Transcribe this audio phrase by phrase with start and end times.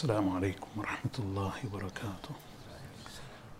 [0.00, 2.34] السلام عليكم ورحمة الله وبركاته.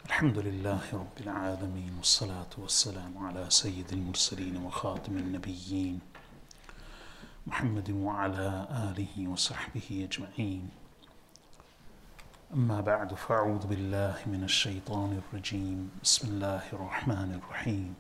[0.07, 6.01] الحمد لله رب العالمين والصلاة والسلام على سيد المرسلين وخاتم النبيين
[7.47, 10.71] محمد وعلى آله وصحبه أجمعين.
[12.55, 17.95] أما بعد فأعوذ بالله من الشيطان الرجيم بسم الله الرحمن الرحيم.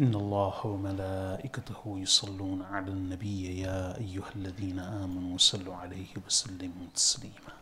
[0.00, 7.54] إن الله وملائكته يصلون على النبي يا أيها الذين آمنوا صلوا عليه وسلموا تسليما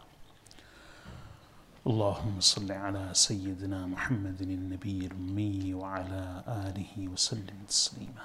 [1.87, 8.25] اللهم صل على سيدنا محمد النبي الأمي وعلى آله وسلم تسليما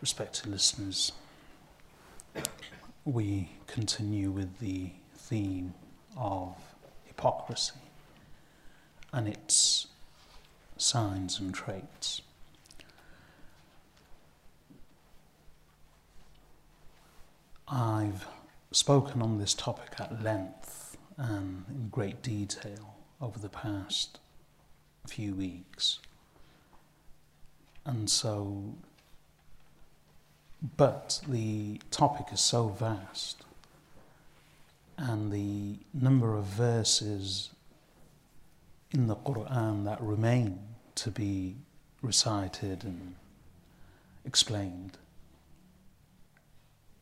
[0.00, 1.12] Respected listeners,
[3.04, 5.74] we continue with the theme
[6.16, 6.54] of
[7.04, 7.74] hypocrisy
[9.12, 9.88] and its
[10.78, 12.22] signs and traits.
[17.67, 18.27] I've
[18.71, 24.19] spoken on this topic at length and in great detail over the past
[25.07, 25.99] few weeks.
[27.85, 28.75] And so,
[30.77, 33.43] but the topic is so vast
[34.97, 37.49] and the number of verses
[38.91, 40.59] in the Quran that remain
[40.95, 41.55] to be
[42.01, 43.15] recited and
[44.25, 44.97] explained,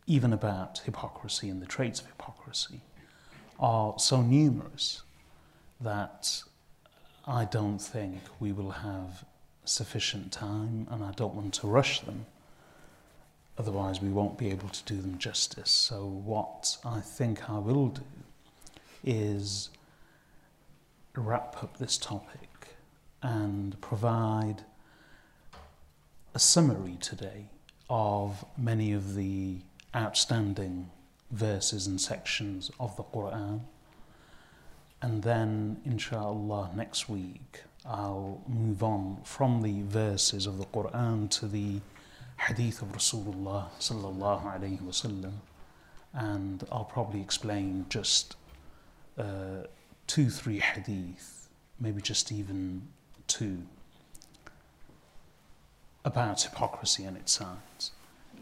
[0.05, 2.81] even about hypocrisy and the traits of hypocrisy,
[3.59, 5.03] are so numerous
[5.79, 6.43] that
[7.25, 9.23] I don't think we will have
[9.65, 12.25] sufficient time and I don't want to rush them.
[13.57, 15.69] Otherwise, we won't be able to do them justice.
[15.69, 18.01] So, what I think I will do
[19.03, 19.69] is
[21.15, 22.75] wrap up this topic
[23.21, 24.63] and provide
[26.33, 27.45] a summary today
[27.89, 29.59] of many of the
[29.95, 30.89] outstanding
[31.31, 33.61] verses and sections of the Quran.
[35.01, 41.47] And then, inshallah, next week I'll move on from the verses of the Quran to
[41.47, 41.81] the
[42.47, 45.33] hadith of Rasulullah sallallahu alayhi wasallam,
[46.13, 48.35] and I'll probably explain just
[49.17, 49.63] uh,
[50.07, 51.49] two, three hadith,
[51.79, 52.83] maybe just even
[53.27, 53.63] two,
[56.05, 57.91] about hypocrisy and its signs,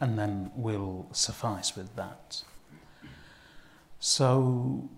[0.01, 2.43] and then we'll suffice with that.
[3.99, 4.89] So,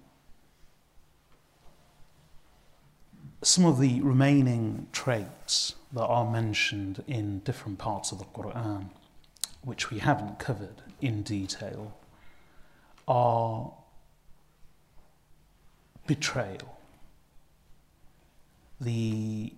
[3.41, 8.85] some of the remaining traits that are mentioned in different parts of the Quran,
[9.61, 11.97] which we haven't covered in detail,
[13.05, 13.73] are
[16.07, 16.79] betrayal.
[18.79, 19.53] The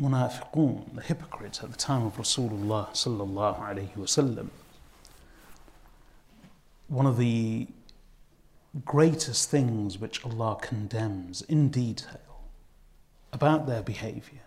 [0.00, 4.48] munafiqun, the hypocrites at the time of Rasulullah sallallahu alaihi wasallam,
[6.88, 7.66] one of the
[8.84, 12.20] greatest things which Allah condemns in detail
[13.32, 14.42] about their behavior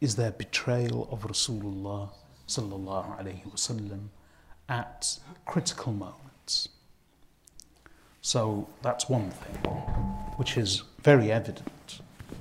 [0.00, 2.10] is their betrayal of Rasulullah
[2.46, 4.08] sallallahu alaihi wasallam
[4.68, 6.68] at critical moments.
[8.20, 9.72] So that's one thing
[10.36, 12.00] which is very evident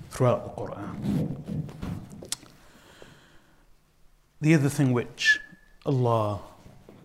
[0.10, 1.64] throughout the Quran.
[4.42, 5.40] The other thing which
[5.86, 6.42] Allah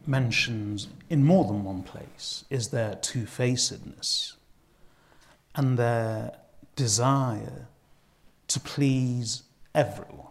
[0.06, 4.36] mentions in more than one place is their two facedness
[5.54, 6.36] and their
[6.76, 7.68] desire
[8.48, 9.42] to please
[9.74, 10.26] everyone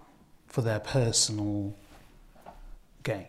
[0.48, 1.76] for their personal
[3.04, 3.28] gain.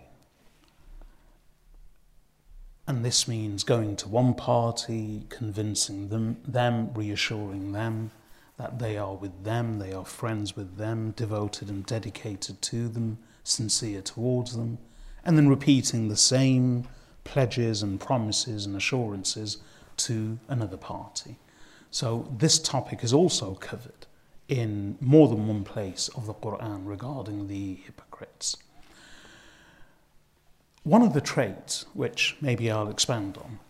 [2.86, 8.10] And this means going to one party, convincing them, them, reassuring them
[8.58, 13.18] that they are with them, they are friends with them, devoted and dedicated to them,
[13.44, 14.78] sincere towards them,
[15.24, 16.88] and then repeating the same
[17.24, 19.58] pledges and promises and assurances
[19.96, 21.38] to another party.
[21.90, 24.06] So this topic is also covered
[24.48, 28.56] in more than one place of the Quran regarding the hypocrites.
[30.84, 33.60] One of the traits which maybe I'll expand on,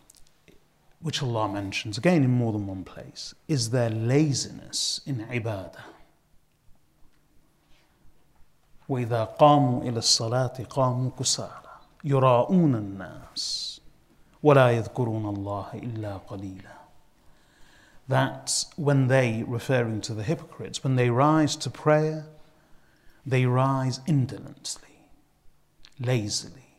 [1.00, 5.92] which Allah mentions again in more than one place, is their laziness in ibadah.
[8.92, 11.74] وإذا قاموا إلى الصلاة قاموا كسالى
[12.04, 13.81] يراءون الناس
[14.44, 16.77] ولا يذكرون الله إلا قليلا
[18.07, 22.25] that when they, referring to the hypocrites, when they rise to prayer,
[23.25, 25.09] they rise indolently,
[26.00, 26.77] lazily,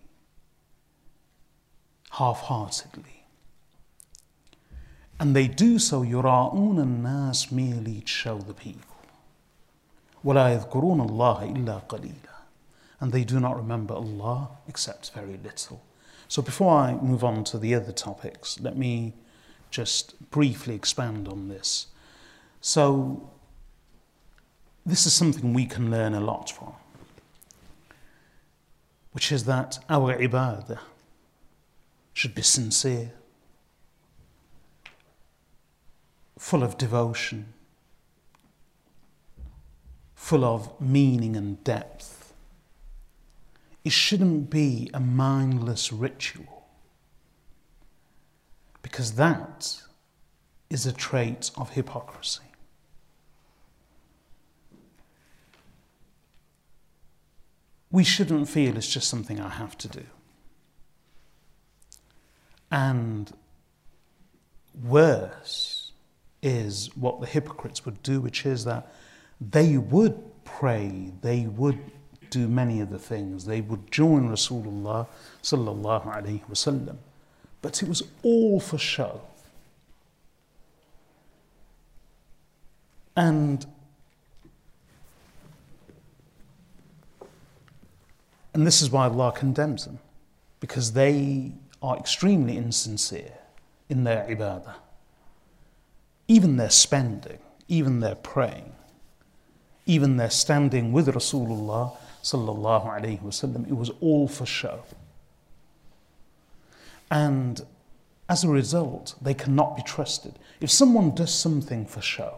[2.12, 3.26] half heartedly.
[5.20, 8.91] And they do so, يراؤون الناس merely to show the people.
[10.24, 12.34] ولا يذكرون الله إلا قليلا.
[13.00, 15.80] And they do not remember Allah except very little.
[16.26, 19.14] So before I move on to the other topics, let me
[19.70, 21.86] just briefly expand on this.
[22.60, 23.30] So,
[24.84, 26.72] this is something we can learn a lot from,
[29.12, 30.78] which is that our ibadah
[32.14, 33.12] should be sincere,
[36.38, 37.52] full of devotion,
[40.23, 42.33] full of meaning and depth.
[43.83, 46.63] It shouldn't be a mindless ritual
[48.81, 49.81] because that
[50.69, 52.43] is a trait of hypocrisy.
[57.91, 60.05] We shouldn't feel it's just something I have to do.
[62.71, 63.29] And
[64.81, 65.91] worse
[66.41, 68.89] is what the hypocrites would do, which is that
[69.51, 71.79] they would pray, they would
[72.29, 75.07] do many of the things, they would join Rasulullah
[75.41, 76.97] sallallahu alaihi wasallam,
[77.61, 79.21] but it was all for show.
[83.15, 83.65] And
[88.53, 89.99] and this is why Allah condemns them,
[90.59, 93.33] because they are extremely insincere
[93.89, 94.75] in their ibadah.
[96.27, 98.73] Even their spending, even their praying,
[99.85, 104.83] even their standing with Rasulullah sallallahu alaihi wasallam, it was all for show.
[107.11, 107.61] And
[108.29, 110.39] as a result, they cannot be trusted.
[110.61, 112.37] If someone does something for show,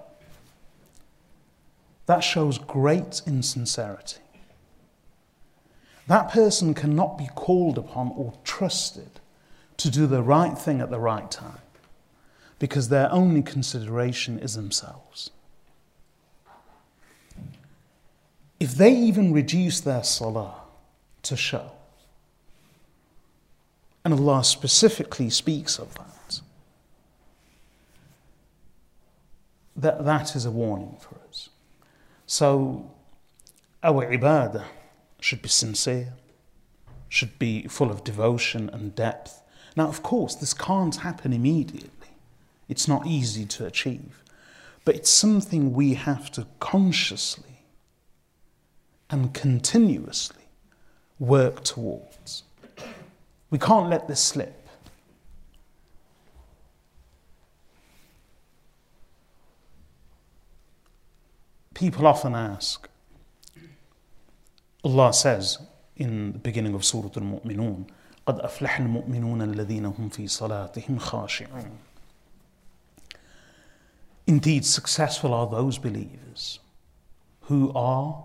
[2.07, 4.21] that shows great insincerity.
[6.07, 9.09] That person cannot be called upon or trusted
[9.77, 11.59] to do the right thing at the right time
[12.59, 15.31] because their only consideration is themselves.
[18.59, 20.55] If they even reduce their salah
[21.23, 21.71] to show,
[24.03, 26.41] and Allah specifically speaks of that,
[29.75, 31.49] that, that is a warning for us.
[32.27, 32.91] So,
[33.83, 34.63] our ibadah
[35.19, 36.13] should be sincere,
[37.09, 39.41] should be full of devotion and depth,
[39.75, 41.89] now, of course, this can't happen immediately.
[42.69, 44.23] It's not easy to achieve.
[44.85, 47.54] But it's something we have to consciously
[49.10, 50.44] and continuously
[51.18, 52.44] work towards.
[53.50, 54.56] We can't let this slip.
[61.74, 62.88] People often ask,
[64.84, 65.58] Allah says
[65.96, 67.86] in the beginning of Surah Al Mu'minun,
[68.26, 71.70] قد أفلح المؤمنون الذين هم في صلاتهم خاشعون
[74.26, 76.60] Indeed, successful are those believers
[77.42, 78.24] who are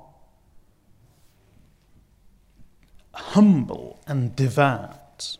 [3.20, 5.36] humble and devout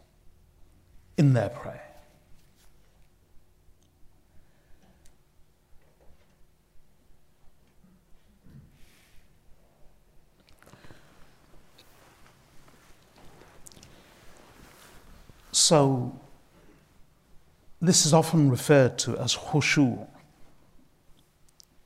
[1.17, 1.91] in their prayer.
[15.53, 16.19] So,
[17.81, 20.07] this is often referred to as khushu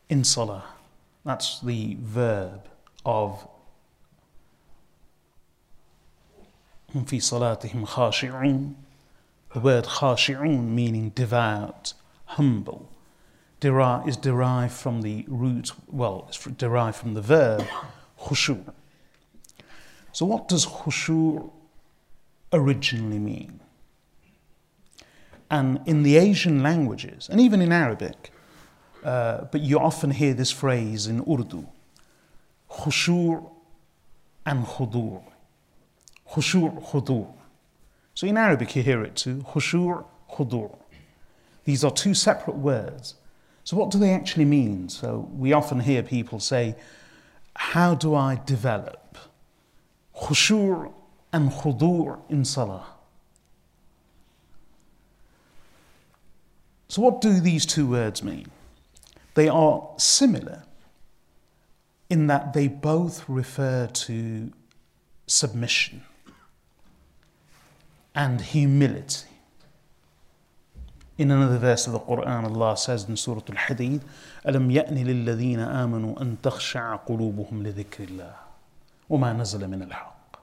[0.09, 0.65] in salah.
[1.25, 2.69] That's the verb
[3.05, 3.47] of
[6.95, 8.75] Hum fi salatihim.
[9.53, 11.93] The word khashi'un meaning devout,
[12.27, 12.89] humble.
[13.59, 17.67] dira is derived from the root, well, it's derived from the verb
[18.21, 18.73] khushu'.
[20.13, 21.51] So, what does khushu'
[22.53, 23.59] originally mean?
[25.51, 28.31] And in the Asian languages, and even in Arabic,
[29.03, 31.67] uh, but you often hear this phrase in Urdu
[32.71, 33.51] khushu'
[34.47, 35.34] and khudu'.
[36.35, 37.33] Khushu' khudu'.
[38.15, 40.77] So in Arabic, you hear it too khushu' khudu'.
[41.65, 43.15] These are two separate words.
[43.63, 44.89] So, what do they actually mean?
[44.89, 46.75] So, we often hear people say,
[47.55, 49.17] How do I develop
[50.17, 50.93] khushu'
[51.33, 52.87] and khudu' in salah?
[56.89, 58.49] So, what do these two words mean?
[59.35, 60.65] They are similar
[62.11, 64.53] in that they both refer to
[65.27, 66.03] submission
[68.16, 69.28] and humility.
[71.18, 74.02] In another verse of the Quran, Allah says in Surah Al Hadid,
[74.46, 78.34] ألم يأن للذين آمنوا أن تخشع قلوبهم لذكر الله
[79.10, 80.36] وما نزل من الحق.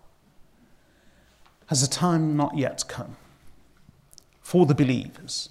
[1.67, 3.17] Has a time not yet come
[4.41, 5.51] for the believers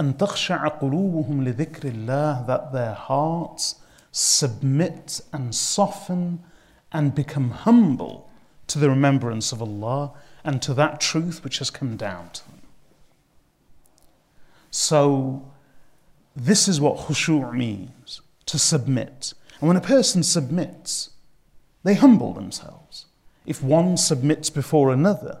[0.00, 3.76] أن تخشع قلوبهم لذكر الله that their hearts
[4.12, 6.38] submit and soften
[6.92, 8.30] and become humble
[8.68, 10.12] to the remembrance of Allah
[10.43, 12.61] and to that truth which has come down to them.
[14.71, 15.51] So,
[16.35, 19.33] this is what khushu' means to submit.
[19.59, 21.11] And when a person submits,
[21.83, 23.05] they humble themselves.
[23.45, 25.39] If one submits before another,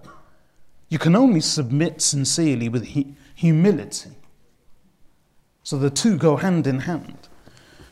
[0.89, 2.85] you can only submit sincerely with
[3.35, 4.11] humility.
[5.63, 7.29] So the two go hand in hand.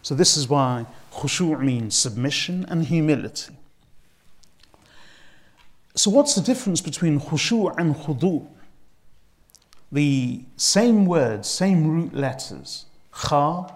[0.02, 3.56] So this is why khushu' means submission and humility.
[5.96, 8.48] So what's the difference between khushu' and khudu'?
[9.92, 13.68] The same words, same root letters, kha,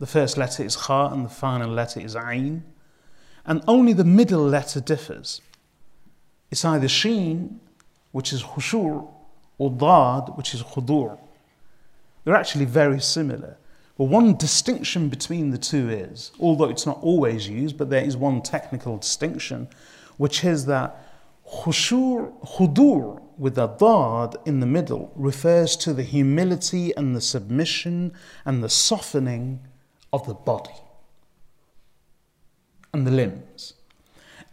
[0.00, 2.62] the first letter is kha and the final letter is ayn,
[3.44, 5.42] and only the middle letter differs.
[6.50, 7.60] It's either sheen,
[8.12, 9.08] which is khushu',
[9.58, 11.18] or dad, which is khudu'.
[12.24, 13.58] They're actually very similar.
[13.98, 18.16] But one distinction between the two is, although it's not always used, but there is
[18.16, 19.68] one technical distinction,
[20.22, 21.04] which is that
[21.44, 28.12] khushu', khudu' with the dad in the middle refers to the humility and the submission
[28.44, 29.58] and the softening
[30.12, 30.78] of the body
[32.94, 33.74] and the limbs.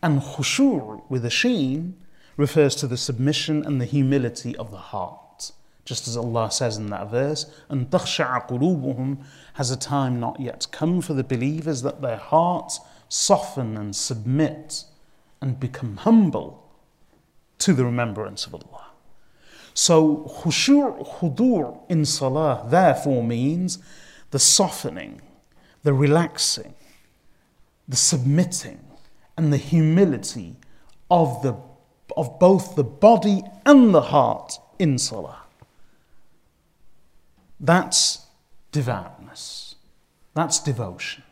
[0.02, 1.96] And khushur with the sheen
[2.36, 5.52] refers to the submission and the humility of the heart.
[5.86, 9.24] Just as Allah says in that verse, and qulubuhum
[9.54, 14.86] has a time not yet come for the believers that their hearts soften and submit
[15.42, 16.70] and become humble
[17.60, 18.88] to the remembrance of Allah.
[19.74, 23.80] So khushu' khudu' in salah therefore means
[24.32, 25.22] the softening,
[25.84, 26.76] the relaxing,
[27.88, 28.80] the submitting,
[29.38, 30.58] and the humility
[31.10, 31.56] of the
[32.18, 35.44] of both the body and the heart in salah.
[37.60, 38.26] That's
[38.72, 39.76] devoutness.
[40.34, 41.24] That's devotion.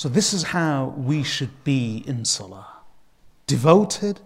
[0.00, 2.68] So, this is how we should be in Salah
[3.46, 4.20] devoted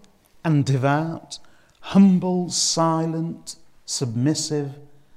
[0.44, 1.40] and devout,
[1.80, 4.76] humble, silent, submissive,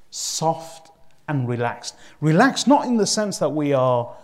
[0.10, 0.90] soft,
[1.28, 1.96] and relaxed.
[2.22, 4.16] Relaxed not in the sense that we are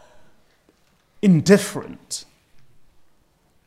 [1.22, 2.26] indifferent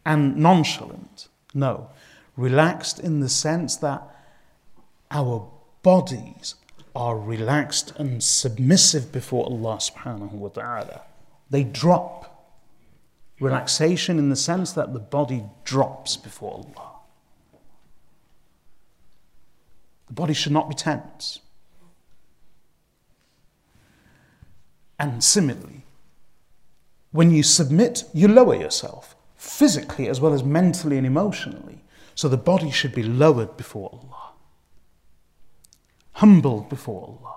[0.04, 1.28] and nonchalant.
[1.54, 1.90] No.
[2.36, 4.02] Relaxed in the sense that
[5.12, 5.48] our
[5.84, 6.56] bodies
[6.96, 11.02] are relaxed and submissive before Allah subhanahu wa ta'ala.
[11.48, 12.32] They drop.
[13.40, 16.92] Relaxation in the sense that the body drops before Allah.
[20.06, 21.40] The body should not be tense.
[24.98, 25.84] And similarly,
[27.10, 31.84] when you submit, you lower yourself, physically as well as mentally and emotionally.
[32.14, 34.26] So the body should be lowered before Allah
[36.16, 37.36] humbled before Allah.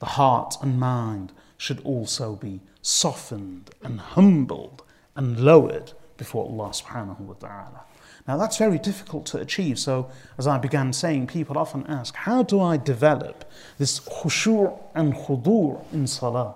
[0.00, 4.82] The heart and mind should also be softened and humbled
[5.16, 7.84] and lowered before Allah subhanahu wa ta'ala.
[8.28, 9.78] Now that's very difficult to achieve.
[9.78, 15.14] So, as I began saying, people often ask, how do I develop this khushu' and
[15.14, 16.54] khudu' in salah?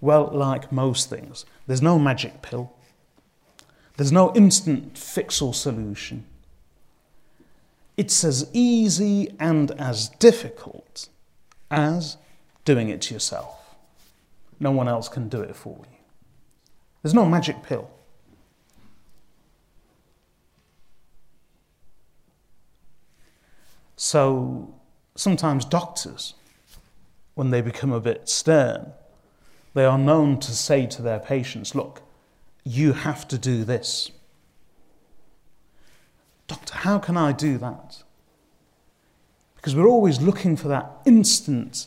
[0.00, 2.72] Well, like most things, there's no magic pill.
[3.96, 6.26] There's no instant fix or solution.
[7.96, 11.08] It's as easy and as difficult
[11.70, 12.18] as
[12.64, 13.74] doing it to yourself.
[14.60, 15.95] No one else can do it for you.
[17.06, 17.88] There's no magic pill.
[23.94, 24.74] So
[25.14, 26.34] sometimes doctors,
[27.36, 28.92] when they become a bit stern,
[29.72, 32.02] they are known to say to their patients, Look,
[32.64, 34.10] you have to do this.
[36.48, 38.02] Doctor, how can I do that?
[39.54, 41.86] Because we're always looking for that instant,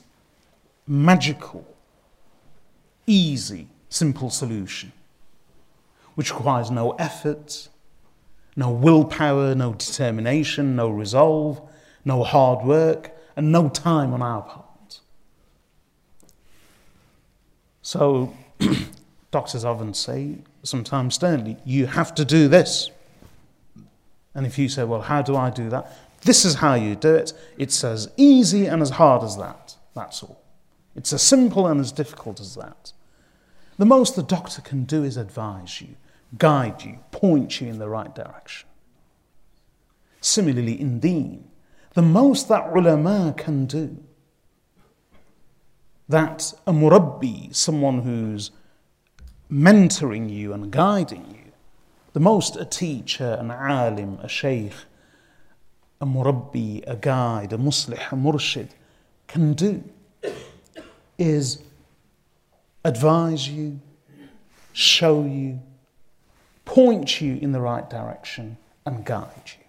[0.88, 1.67] magical,
[3.05, 4.93] easy, simple solution,
[6.19, 7.69] which requires no effort,
[8.57, 11.61] no willpower, no determination, no resolve,
[12.03, 14.99] no hard work, and no time on our part.
[17.81, 18.33] So,
[19.31, 22.91] doctors often say, sometimes sternly, you have to do this.
[24.35, 25.89] And if you say, well, how do I do that?
[26.23, 27.31] This is how you do it.
[27.57, 29.77] It's as easy and as hard as that.
[29.95, 30.41] That's all.
[30.97, 32.91] It's as simple and as difficult as that.
[33.77, 35.95] The most the doctor can do is advise you,
[36.38, 38.67] guide you, point you in the right direction.
[40.21, 41.50] Similarly, in deen,
[41.93, 44.03] the most that ulama can do,
[46.07, 48.51] that a murabbi, someone who's
[49.51, 51.51] mentoring you and guiding you,
[52.13, 54.74] the most a teacher, an alim, a sheikh,
[56.01, 58.69] a murabbi, a guide, a muslih, a murshid
[59.27, 59.83] can do
[61.17, 61.62] is
[62.83, 63.79] advise you,
[64.74, 65.62] show you,
[66.69, 69.65] point you in the right direction, and guide you.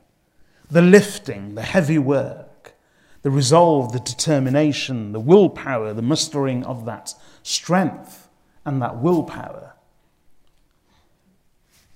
[0.71, 2.75] The lifting, the heavy work,
[3.23, 8.29] the resolve, the determination, the willpower, the mustering of that strength
[8.67, 9.73] and that willpower,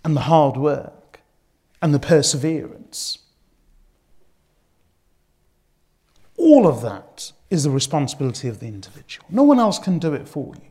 [0.02, 1.20] and the hard work
[1.82, 3.18] and the perseverance.
[6.38, 9.26] All of that is the responsibility of the individual.
[9.28, 10.70] No one else can do it for you.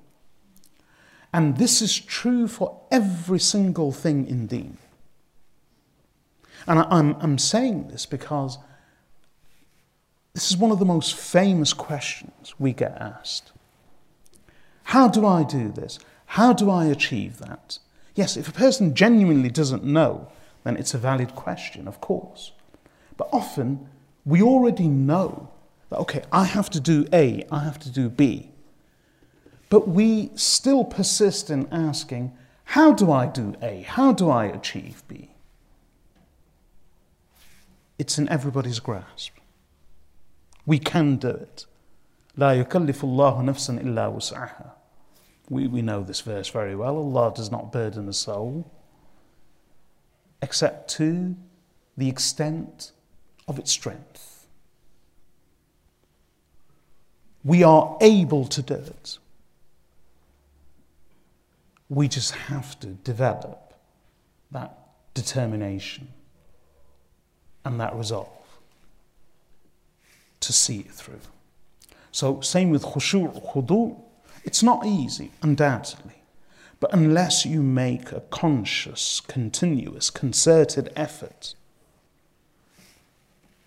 [1.34, 4.78] And this is true for every single thing in deen.
[6.68, 8.60] And I, am I'm saying this because
[10.34, 13.52] this is one of the most famous questions we get asked.
[14.86, 16.00] How do I do this?
[16.28, 17.80] How do I achieve that?
[18.16, 20.28] Yes, if a person genuinely doesn't know,
[20.64, 22.52] then it's a valid question, of course.
[23.18, 23.88] But often
[24.26, 25.50] we already know
[25.90, 28.53] that, okay, I have to do A, I have to do B.
[29.73, 33.83] But we still persist in asking, how do I do A?
[33.83, 35.31] How do I achieve B?
[37.99, 39.33] It's in everybody's grasp.
[40.65, 41.67] We can do it.
[42.37, 44.73] لا يكلف الله نفسا إلا وسعها.
[45.51, 46.97] We, we know this verse very well.
[46.97, 48.71] Allah does not burden a soul
[50.41, 51.35] except to
[51.97, 52.93] the extent
[53.49, 54.47] of its strength.
[57.43, 59.19] We are able to do it.
[61.94, 63.74] We just have to develop
[64.52, 64.78] that
[65.14, 66.08] determination
[67.64, 68.30] and that resolve
[70.40, 71.20] to see it through.
[72.12, 73.96] So, same with khushu' khudu',
[74.44, 76.24] it's not easy, undoubtedly.
[76.80, 81.54] But unless you make a conscious, continuous, concerted effort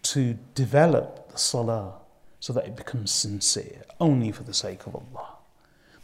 [0.03, 1.95] to develop the salah
[2.41, 5.36] so that it becomes sincere, only for the sake of Allah,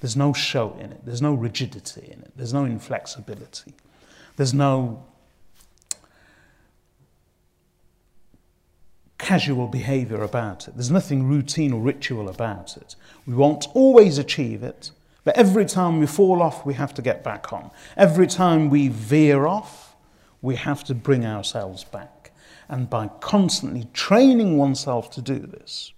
[0.02, 3.72] there's no show in it, there's no rigidity in it, there's no inflexibility,
[4.36, 5.04] there's no
[9.16, 12.96] casual behavior about it, there's nothing routine or ritual about it.
[13.28, 14.90] We won't always achieve it,
[15.22, 17.70] but every time we fall off, we have to get back on.
[17.96, 19.94] Every time we veer off,
[20.40, 22.32] we have to bring ourselves back.
[22.68, 25.92] And by constantly training oneself to do this,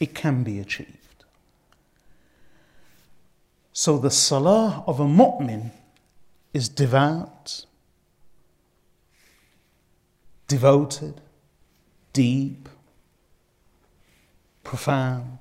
[0.00, 0.96] it can be achieved.
[3.72, 5.70] So the salah of a mu'min
[6.52, 7.64] is devout,
[10.48, 11.20] devoted,
[12.12, 12.68] deep,
[14.64, 15.38] profound,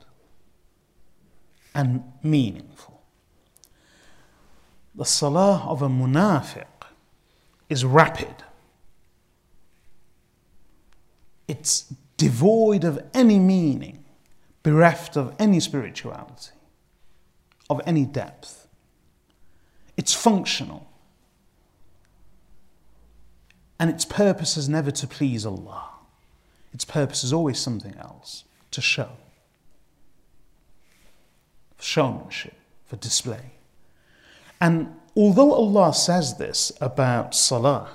[1.73, 3.01] and meaningful.
[4.93, 6.65] The salah of a munafiq
[7.67, 8.35] is rapid.
[11.47, 14.03] It's devoid of any meaning,
[14.61, 16.51] bereft of any spirituality
[17.69, 18.67] of any depth.
[19.97, 20.87] It's functional.
[23.79, 25.89] And its purpose is never to please Allah.
[26.73, 29.09] Its purpose is always something else to show.
[31.77, 32.55] For showmanship,
[32.85, 33.51] for display.
[34.59, 37.89] And although Allah says this about salah,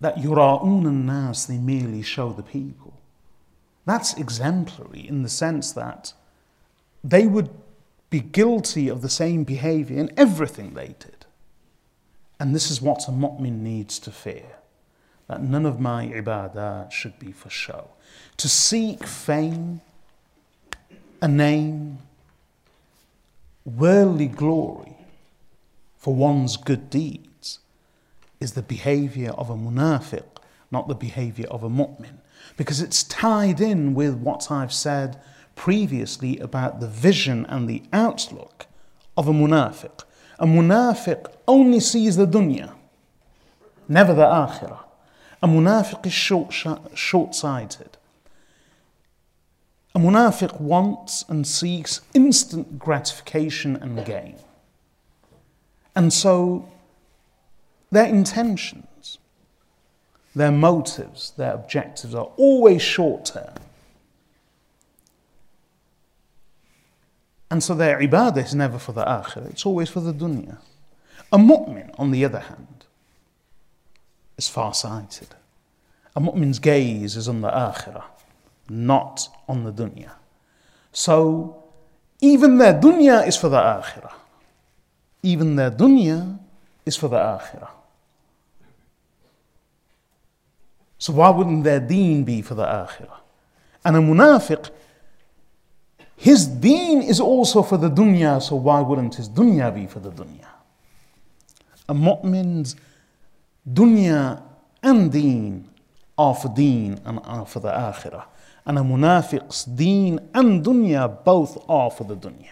[0.00, 2.94] that yura'un nas, they merely show the people.
[3.86, 6.12] That's exemplary in the sense that
[7.08, 7.50] they would
[8.10, 11.26] be guilty of the same behavior in everything they did.
[12.38, 14.56] And this is what a mu'min needs to fear
[15.28, 17.88] that none of my ibadah should be for show.
[18.36, 19.80] To seek fame,
[21.20, 21.98] a name,
[23.64, 24.96] worldly glory
[25.96, 27.58] for one's good deeds
[28.38, 30.24] is the behavior of a munafiq,
[30.70, 32.18] not the behavior of a mu'min.
[32.56, 35.20] Because it's tied in with what I've said
[35.56, 38.66] previously about the vision and the outlook
[39.16, 40.04] of a munafiq.
[40.38, 42.72] A munafiq only sees the dunya,
[43.88, 44.84] never the akhirah.
[45.42, 46.54] A munafiq is short,
[46.94, 47.96] short sighted.
[49.94, 54.36] A munafiq wants and seeks instant gratification and gain.
[55.94, 56.68] And so
[57.90, 59.18] their intentions,
[60.34, 63.54] their motives, their objectives are always short term.
[67.50, 70.58] And so their ibadah is never for the akhirah, it's always for the dunya.
[71.32, 72.84] A mu'min, on the other hand,
[74.36, 75.28] is far sighted.
[76.14, 78.04] A mu'min's gaze is on the akhirah,
[78.68, 80.10] not on the dunya.
[80.92, 81.64] So,
[82.20, 84.12] even their dunya is for the akhirah.
[85.22, 86.38] Even their dunya
[86.84, 87.70] is for the akhirah.
[90.98, 93.18] So, why wouldn't their deen be for the akhirah?
[93.84, 94.70] And a munafiq
[96.16, 100.10] his deen is also for the dunya, so why wouldn't his dunya be for the
[100.10, 100.46] dunya?
[101.88, 102.74] A mu'min's
[103.70, 104.42] dunya
[104.82, 105.68] and deen
[106.16, 108.24] are for deen and are for the akhirah.
[108.64, 112.50] And a munafiq's deen and dunya both are for the dunya.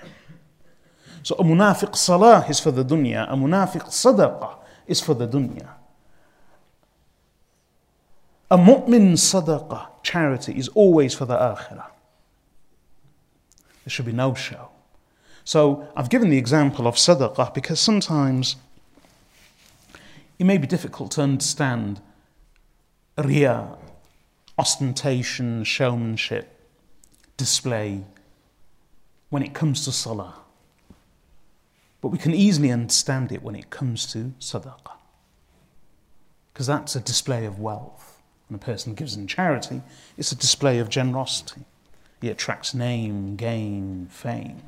[1.23, 5.69] So a munafiq salah is for the dunya, a munafiq sadaqah is for the dunya.
[8.51, 11.87] A mu'min sadaqah, charity, is always for the akhirah.
[13.85, 14.71] There should be no show.
[15.45, 18.57] So I've given the example of sadaqah because sometimes
[20.39, 22.01] it may be difficult to understand
[23.19, 23.77] riya,
[24.59, 26.51] ostentation, showmanship,
[27.37, 28.05] display
[29.29, 30.35] when it comes to salah.
[32.01, 34.97] But we can easily understand it when it comes to sadaqah.
[36.53, 38.23] Because that's a display of wealth.
[38.49, 39.83] When a person gives in charity,
[40.17, 41.65] it's a display of generosity.
[42.25, 44.63] It attracts name, gain, fame,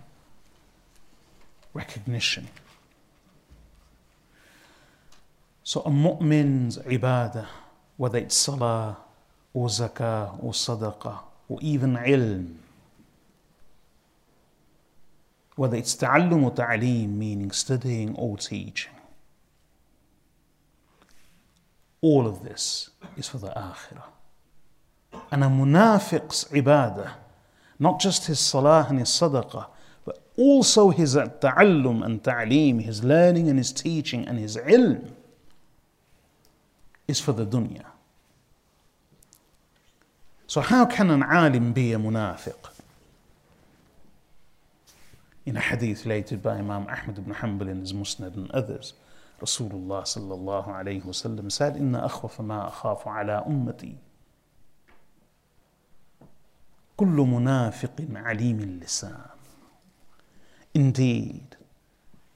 [1.73, 2.49] recognition.
[5.65, 7.47] So a mu'min's ibadah,
[7.97, 8.99] whether it's salah
[9.55, 12.57] or zakah or sadaqah or even ilm,
[15.55, 18.93] whether it's ta'allum or ta'aleem, meaning studying or teaching.
[22.03, 24.05] All of this is for the akhirah.
[25.31, 27.13] And a munafiq's ibadah,
[27.79, 29.67] not just his salah and his sadaqah,
[30.05, 35.11] but also his ta'allum and ta'aleem, his learning and his teaching and his ilm,
[37.07, 37.85] is for the dunya.
[40.47, 42.55] So how can an alim be a munafiq?
[45.47, 48.95] in a hadith related by Imam Ahmad ibn Hanbal in his Musnad and others,
[49.41, 53.97] Rasulullah sallallahu alayhi wasallam said, "Inna akhwafa ma akhafu ala ummati."
[56.98, 59.30] كل منافق عليم اللسان.
[60.74, 61.58] Indeed,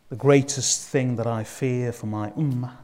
[0.10, 2.78] the greatest thing that I fear for my ummah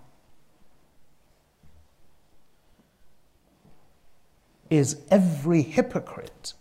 [4.69, 6.53] is every hypocrite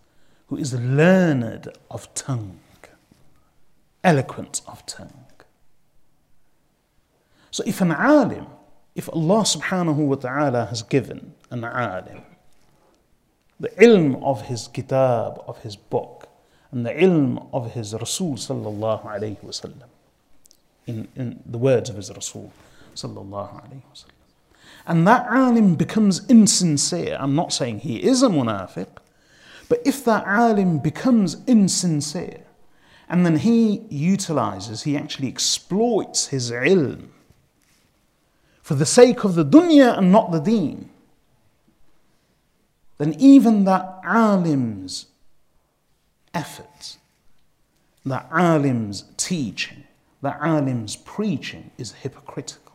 [0.48, 2.58] who is learned of tongue
[4.02, 5.26] eloquent of tongue.
[7.50, 8.46] So if an alim,
[8.94, 12.22] if Allah subhanahu wa ta'ala has given an alim
[13.59, 16.27] the ilm of his kitab, of his book,
[16.71, 19.87] and the ilm of his Rasul sallallahu alayhi wasallam,
[20.85, 22.51] in, in the words of his Rasul
[22.95, 24.11] sallallahu alayhi wasallam.
[24.87, 27.17] And that alim becomes insincere.
[27.19, 28.87] I'm not saying he is a munafiq,
[29.67, 32.41] but if that alim becomes insincere,
[33.07, 37.09] and then he utilizes, he actually exploits his ilm
[38.61, 40.89] for the sake of the dunya and not the deen.
[42.97, 45.07] Then even the alim's
[46.33, 46.97] effort,
[48.05, 49.83] the alim's teaching,
[50.21, 52.73] the alim's preaching is hypocritical.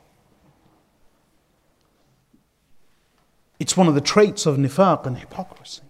[3.58, 5.82] It's one of the traits of nifaq and hypocrisy.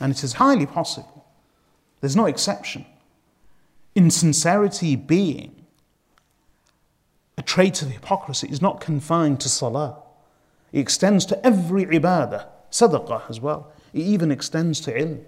[0.00, 1.24] And it is highly possible.
[2.00, 2.86] There's no exception
[3.94, 5.64] insincerity being
[7.36, 9.98] a trait of hypocrisy is not confined to salah.
[10.72, 13.72] It extends to every ibadah, sadaqah as well.
[13.92, 15.24] It even extends to ilm.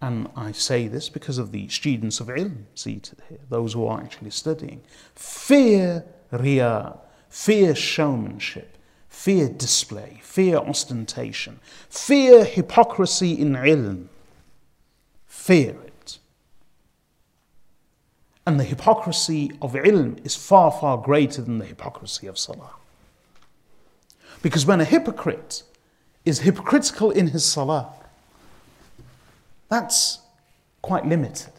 [0.00, 4.00] And I say this because of the students of ilm seated here, those who are
[4.00, 4.80] actually studying.
[5.14, 14.08] Fear riyah, fear showmanship, fear display, fear ostentation, fear hypocrisy in ilm
[15.46, 16.18] fear it.
[18.46, 22.74] And the hypocrisy of ilm is far, far greater than the hypocrisy of salah.
[24.46, 25.64] Because when a hypocrite
[26.24, 27.92] is hypocritical in his salah,
[29.68, 30.20] that's
[30.82, 31.52] quite limited.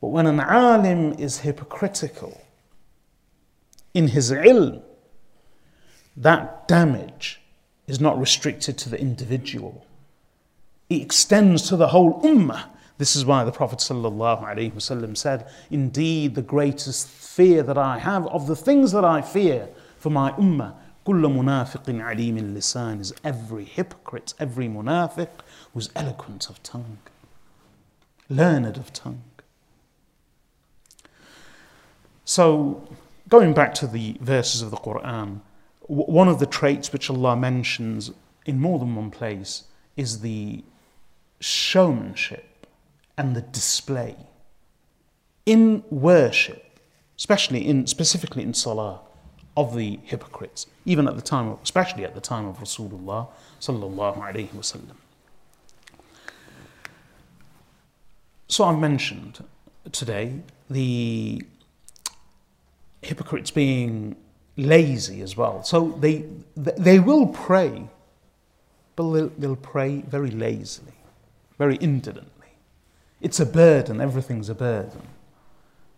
[0.00, 2.40] But when an alim is hypocritical
[3.92, 4.80] in his ilm,
[6.16, 7.38] that damage
[7.86, 9.84] is not restricted to the individual
[10.88, 12.64] it extends to the whole ummah.
[12.96, 18.46] This is why the Prophet ﷺ said, Indeed, the greatest fear that I have of
[18.46, 20.73] the things that I fear for my ummah,
[21.05, 25.29] كل منافق عليم اللسان is every hypocrite, every munafiq
[25.73, 26.99] who's eloquent of tongue,
[28.29, 29.23] learned of tongue.
[32.25, 32.87] So,
[33.27, 35.41] going back to the verses of the Quran,
[35.87, 38.11] one of the traits which Allah mentions
[38.45, 39.63] in more than one place
[39.97, 40.63] is the
[41.41, 42.65] showmanship
[43.17, 44.15] and the display
[45.45, 46.79] in worship,
[47.17, 49.01] especially in specifically in salah,
[49.58, 53.26] of the hypocrites, even at the time, of, especially at the time of Rasulullah
[53.60, 54.96] sallallahu alaihi wasallam.
[58.46, 59.44] So I've mentioned
[59.90, 60.40] today
[60.70, 61.42] the
[63.02, 64.14] hypocrites being
[64.56, 65.64] lazy as well.
[65.64, 66.24] So they,
[66.56, 67.88] they will pray,
[68.94, 70.98] but they'll, they'll pray very lazily,
[71.58, 72.52] very indolently.
[73.20, 75.02] It's a burden, everything's a burden.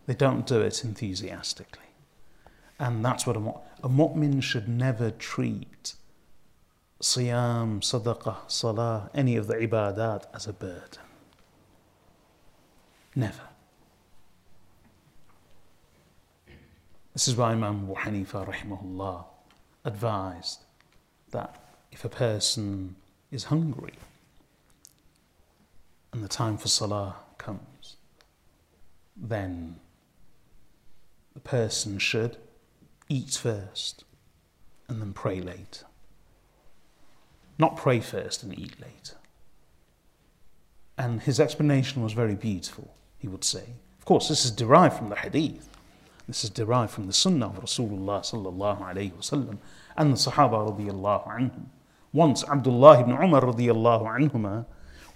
[0.07, 1.90] They don't do it enthusiastically.
[2.81, 3.41] And that's what a,
[3.85, 5.95] a mu'min should never treat
[7.03, 11.05] siyam, sadaqah, salah, any of the ibadat as a burden.
[13.15, 13.43] Never.
[17.13, 19.25] This is why Imam Abu Hanifa rahimahullah
[19.85, 20.65] advised
[21.33, 21.63] that
[21.93, 22.97] if a person
[23.31, 23.95] is hungry
[26.15, 27.97] and the time for salah comes,
[29.17, 29.77] then
[31.35, 32.39] the person should
[33.11, 34.05] eat first
[34.89, 35.85] and then pray later.
[37.59, 39.17] Not pray first and eat later.
[40.97, 43.65] And his explanation was very beautiful, he would say.
[43.99, 45.69] Of course, this is derived from the hadith.
[46.27, 49.59] This is derived from the sunnah of Rasulullah sallallahu alayhi wasallam
[49.97, 51.67] and the Sahaba radiyallahu anhum.
[52.13, 54.67] Once Abdullah ibn Umar radiyallahu anhuma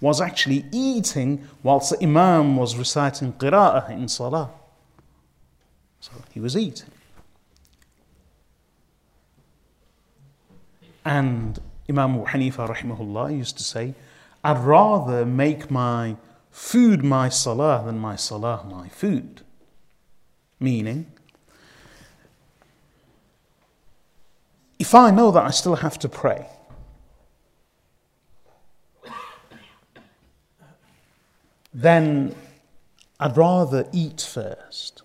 [0.01, 4.51] was actually eating whilst the Imam was reciting qira'ah in salah.
[6.01, 6.89] So he was eating.
[11.05, 13.93] And Imam Abu Hanifa rahimahullah used to say,
[14.43, 16.17] I'd rather make my
[16.49, 19.41] food my salah than my salah my food.
[20.59, 21.11] Meaning,
[24.79, 26.47] if I know that I still have to pray,
[31.73, 32.33] then
[33.19, 35.03] I'd rather eat first.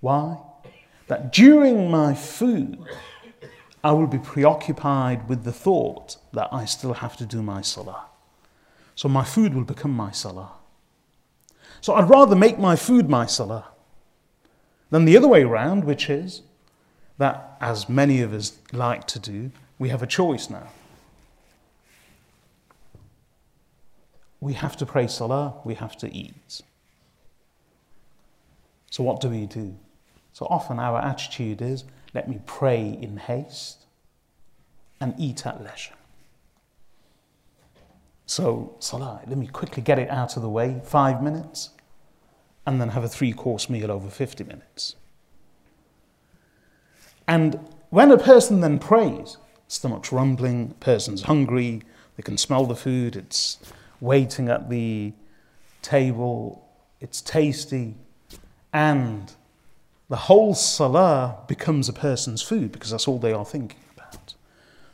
[0.00, 0.38] Why?
[1.08, 2.78] That during my food,
[3.82, 8.04] I will be preoccupied with the thought that I still have to do my salah.
[8.94, 10.52] So my food will become my salah.
[11.80, 13.68] So I'd rather make my food my salah
[14.90, 16.42] than the other way around, which is
[17.16, 20.68] that, as many of us like to do, we have a choice now.
[24.40, 26.62] We have to pray salah, we have to eat.
[28.90, 29.76] So, what do we do?
[30.32, 33.86] So, often our attitude is let me pray in haste
[35.00, 35.94] and eat at leisure.
[38.26, 41.70] So, salah, let me quickly get it out of the way, five minutes,
[42.66, 44.94] and then have a three course meal over 50 minutes.
[47.26, 47.58] And
[47.90, 51.82] when a person then prays, stomach's rumbling, person's hungry,
[52.16, 53.58] they can smell the food, it's
[54.00, 55.12] waiting at the
[55.82, 56.68] table,
[57.00, 57.94] it's tasty,
[58.72, 59.32] and
[60.10, 64.34] the whole salah becomes a person's food because that's all they are thinking about.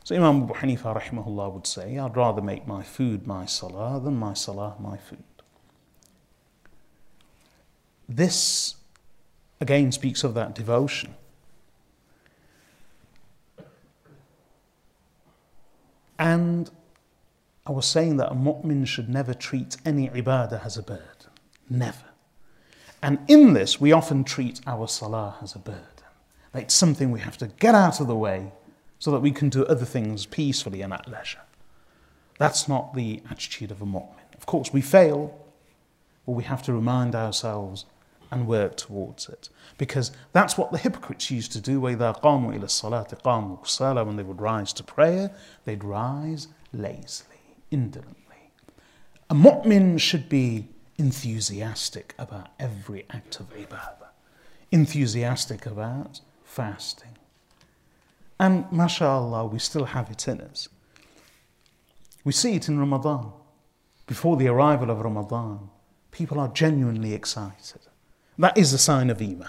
[0.05, 4.16] So Imam Abu Hanifa rahimahullah would say, I'd rather make my food my salah than
[4.18, 5.24] my salah my food.
[8.07, 8.76] This
[9.59, 11.14] again speaks of that devotion.
[16.18, 16.70] And
[17.66, 21.31] I was saying that a mu'min should never treat any ibadah as a burden.
[21.70, 22.05] Never.
[23.07, 25.81] And in this, we often treat our salah as a burden.
[26.53, 28.51] It's something we have to get out of the way
[28.99, 31.42] so that we can do other things peacefully and at leisure.
[32.38, 34.35] That's not the attitude of a mu'min.
[34.37, 35.38] Of course, we fail,
[36.25, 37.85] but we have to remind ourselves
[38.33, 39.51] and work towards it.
[39.79, 41.79] Because that's what the hypocrites used to do.
[41.79, 42.07] When they
[44.25, 45.31] would rise to prayer,
[45.64, 47.38] they'd rise lazily,
[47.71, 48.51] indolently.
[49.31, 54.11] A mu'min should be enthusiastic about every act of ibadah,
[54.70, 57.16] enthusiastic about fasting.
[58.38, 60.68] And mashallah, we still have it in us.
[62.24, 63.32] We see it in Ramadan.
[64.06, 65.70] Before the arrival of Ramadan,
[66.11, 67.80] people are genuinely excited.
[68.38, 69.48] That is a sign of Iman.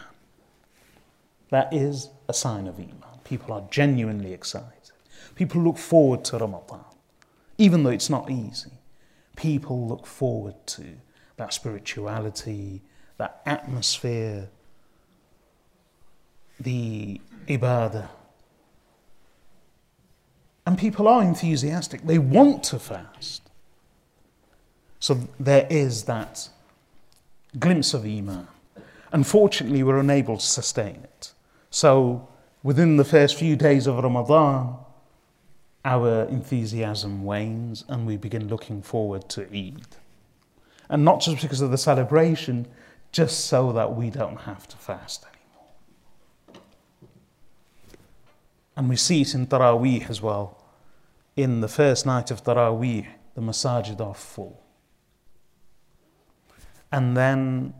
[1.50, 3.20] That is a sign of Iman.
[3.24, 4.92] People are genuinely excited.
[5.36, 6.86] People look forward to Ramadan,
[7.58, 8.72] even though it's not easy.
[9.36, 10.98] People look forward to
[11.38, 12.82] that spirituality,
[13.18, 14.50] that atmosphere,
[16.60, 18.10] the ibadah.
[20.66, 23.44] And people are enthusiastic, they want to fast.
[25.00, 26.50] So there is that
[27.58, 28.48] glimpse of Iman.
[29.12, 31.32] Unfortunately, we're unable to sustain it.
[31.70, 32.28] So
[32.64, 34.76] within the first few days of Ramadan,
[35.86, 39.96] our enthusiasm wanes and we begin looking forward to Eid.
[40.90, 42.68] And not just because of the celebration,
[43.12, 46.62] just so that we don't have to fast anymore.
[48.76, 50.64] And we see it in Taraweeh as well.
[51.36, 54.62] In the first night of Taraweeh, the masajid are full.
[56.92, 57.74] And then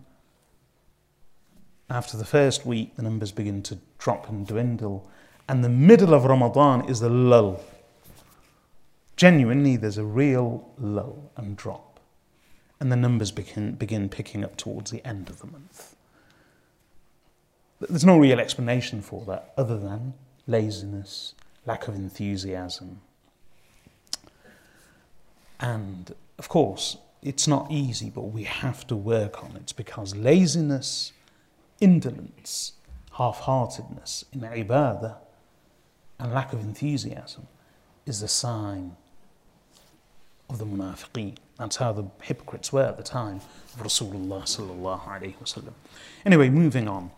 [1.90, 5.10] After the first week, the numbers begin to drop and dwindle.
[5.48, 7.64] And the middle of Ramadan is the lull.
[9.16, 11.87] Genuinely, there's a real lull and drop.
[12.80, 15.96] And the numbers begin, begin picking up towards the end of the month.
[17.80, 20.14] There's no real explanation for that other than
[20.48, 21.36] laziness,
[21.66, 23.02] lack of enthusiasm.
[25.60, 31.14] And of course, it's not easy, but we have to work on it because laziness,
[31.80, 32.74] indolence,
[33.14, 35.18] half heartedness in ibadah,
[36.20, 37.48] and lack of enthusiasm
[38.06, 38.96] is a sign
[40.50, 41.38] of the munafiqeen.
[41.58, 43.42] That's how the hypocrites were at the time
[43.74, 45.74] of Rasulullah sallallahu alaihi wasallam.
[46.26, 47.12] Anyway, moving on.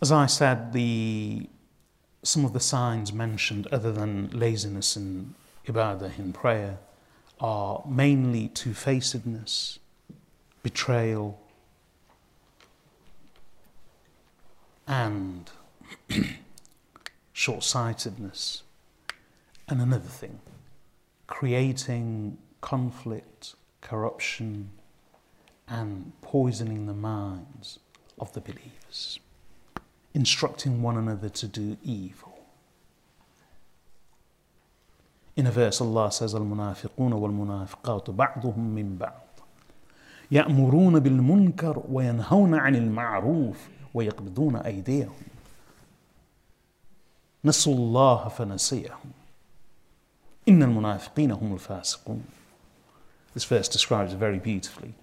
[0.00, 1.48] As I said, the
[2.24, 5.34] some of the signs mentioned, other than laziness in
[5.66, 6.78] ibadah in prayer,
[7.40, 9.80] are mainly two-facedness,
[10.62, 11.40] betrayal,
[14.86, 15.50] and
[17.32, 18.62] short sightedness.
[19.68, 20.38] And another thing,
[21.31, 24.69] creating conflict, corruption,
[25.67, 27.79] and poisoning the minds
[28.19, 29.19] of the believers,
[30.13, 32.37] instructing one another to do evil.
[35.35, 39.13] In a verse, Allah says, Al-munafiquna wal-munafiqatu ba'duhum min ba'd.
[40.31, 45.23] يأمرون بالمنكر وينهون عن المعروف ويقبضون أيديهم
[47.45, 49.11] نسوا الله فنسيهم
[50.47, 52.23] إن المنافقين هم الفاسقون
[53.33, 54.95] This verse describes very beautifully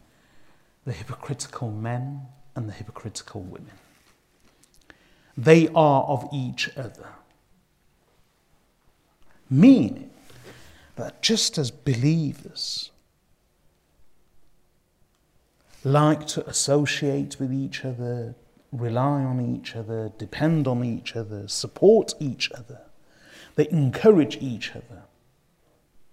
[0.84, 2.22] the hypocritical men
[2.56, 3.78] and the hypocritical women.
[5.36, 7.08] They are of each other.
[9.50, 10.10] Meaning
[10.96, 12.90] that just as believers
[15.84, 18.34] like to associate with each other,
[18.72, 22.80] rely on each other, depend on each other, support each other.
[23.56, 25.02] They encourage each other.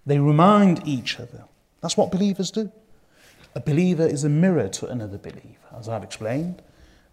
[0.06, 1.44] They remind each other.
[1.82, 2.70] That's what believers do.
[3.54, 6.62] A believer is a mirror to another believer, as I've explained.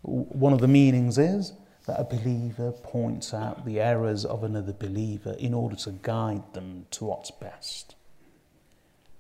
[0.04, 1.54] One of the meanings is
[1.86, 6.86] that a believer points out the errors of another believer in order to guide them
[6.92, 7.96] to what's best.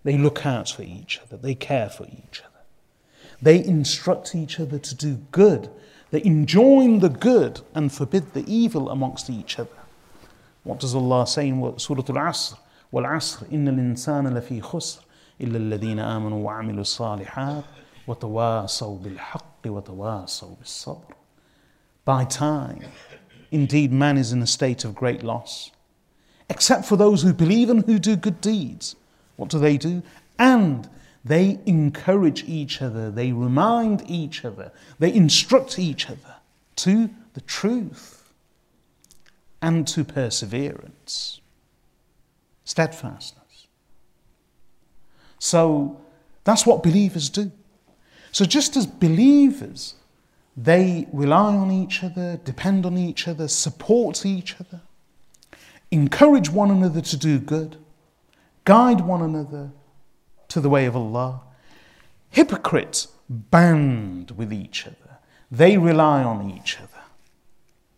[0.04, 2.50] They look out for each other, they care for each other.
[3.42, 5.70] They instruct each other to do good
[6.14, 9.82] they enjoin the good and forbid the evil amongst each other.
[10.64, 12.60] What does Allah say in Surah Al-Asr?
[12.93, 15.01] وَالْعَصْرِ إِنَّ الْإِنسَانَ لَفِي خُسْرٍ
[15.41, 17.65] إِلَّا الَّذِينَ آمَنوا وَعَمِلُوا الصَّالِحَاتِ
[18.07, 21.15] وَتَوَاصَوْا بِالْحَقِّ وَتَوَاصَوْا بِالصَّبْرِ
[22.05, 22.83] By time,
[23.51, 25.71] indeed man is in a state of great loss.
[26.51, 28.97] Except for those who believe and who do good deeds.
[29.37, 30.03] What do they do?
[30.39, 30.89] And
[31.25, 36.37] they encourage each other, they remind each other, they instruct each other
[36.77, 38.33] to the truth
[39.61, 41.41] and to perseverance,
[42.64, 43.68] steadfastness.
[45.40, 46.00] So
[46.44, 47.52] that's what believers do.
[48.32, 49.96] So just as believers,
[50.56, 54.82] they rely on each other, depend on each other, support each other,
[55.92, 57.78] encourage one another to do good,
[58.66, 59.72] guide one another
[60.48, 61.42] to the way of Allah.
[62.30, 65.18] Hypocrites band with each other.
[65.52, 66.90] They rely on each other.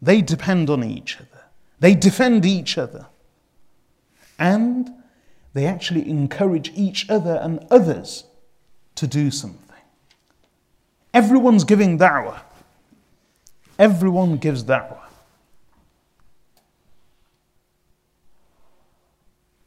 [0.02, 1.46] They depend on each other.
[1.80, 3.08] They defend each other.
[4.38, 4.92] And
[5.54, 8.26] they actually encourage each other and others
[8.96, 9.62] to do something.
[11.14, 12.42] Everyone's giving da'wah.
[13.80, 15.00] Everyone gives da'wah.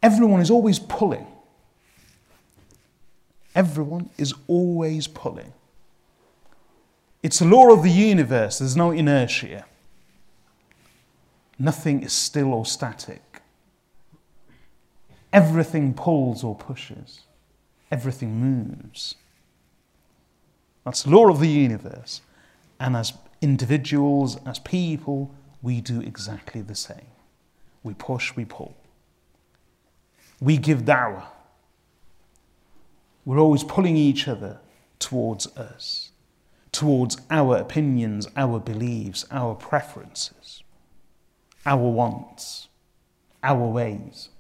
[0.02, 1.26] Everyone is always pulling.
[3.54, 5.52] Everyone is always pulling.
[7.22, 9.64] It's the law of the universe, there's no inertia.
[11.59, 13.27] Nothing is still or static.
[15.32, 17.20] Everything pulls or pushes,
[17.90, 19.14] everything moves.
[20.84, 22.22] That's the law of the universe.
[22.81, 23.12] And as
[23.42, 27.08] individuals, as people, we do exactly the same.
[27.83, 28.76] We push, we pull.
[30.40, 31.26] We give da'wah.
[33.24, 34.60] We're always pulling each other
[34.98, 36.10] towards us,
[36.72, 40.62] towards our opinions, our beliefs, our preferences,
[41.66, 42.68] our wants,
[43.42, 44.31] our ways.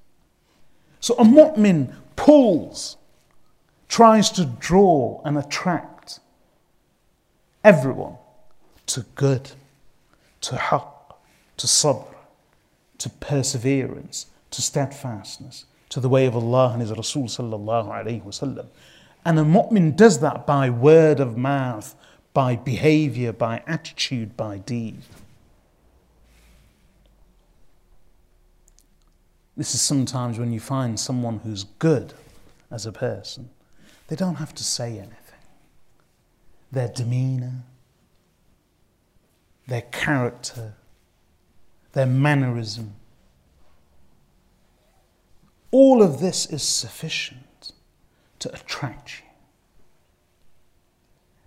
[1.00, 2.96] So a mu'min pulls,
[3.88, 6.20] tries to draw and attract
[7.64, 8.16] everyone
[8.86, 9.52] to good,
[10.40, 10.92] to haqq,
[11.58, 12.06] to sabr,
[12.98, 18.66] to perseverance, to steadfastness, to the way of Allah and His Rasul sallallahu alayhi wasallam.
[19.24, 21.94] And a mu'min does that by word of mouth,
[22.32, 25.02] by behavior, by attitude, by deed.
[29.58, 32.14] This is sometimes when you find someone who's good
[32.70, 33.50] as a person,
[34.06, 35.16] they don't have to say anything.
[36.70, 37.64] Their demeanor,
[39.66, 40.74] their character,
[41.92, 42.94] their mannerism,
[45.72, 47.72] all of this is sufficient
[48.38, 49.26] to attract you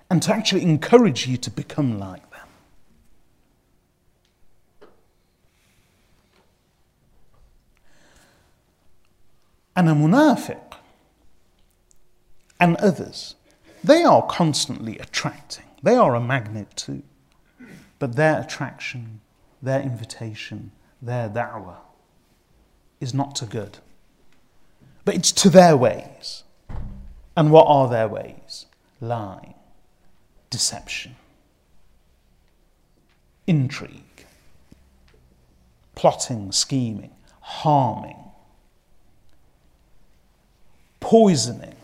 [0.09, 2.41] and to actually encourage you to become like them.
[9.75, 10.73] And a munafiq
[12.59, 13.35] and others,
[13.83, 15.65] they are constantly attracting.
[15.81, 17.03] They are a magnet too.
[17.99, 19.21] But their attraction,
[19.61, 21.77] their invitation, their da'wah
[22.99, 23.79] is not to good.
[25.05, 26.43] But it's to their ways.
[27.35, 28.65] And what are their ways?
[28.99, 29.55] Lying
[30.51, 31.15] deception,
[33.47, 34.25] intrigue,
[35.95, 38.20] plotting, scheming, harming,
[41.01, 41.75] poisoning.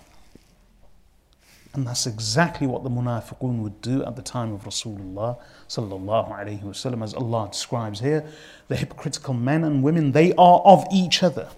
[1.74, 5.38] And that's exactly what the munafiqun would do at the time of Rasulullah
[5.68, 8.26] sallallahu alayhi wasallam, as Allah describes here.
[8.68, 11.50] The hypocritical men and women, they are of each other.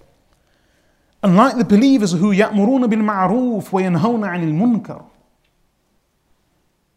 [1.22, 5.04] Unlike the believers who ya'muruna bil ma'ruf wa yanhawna 'anil munkar.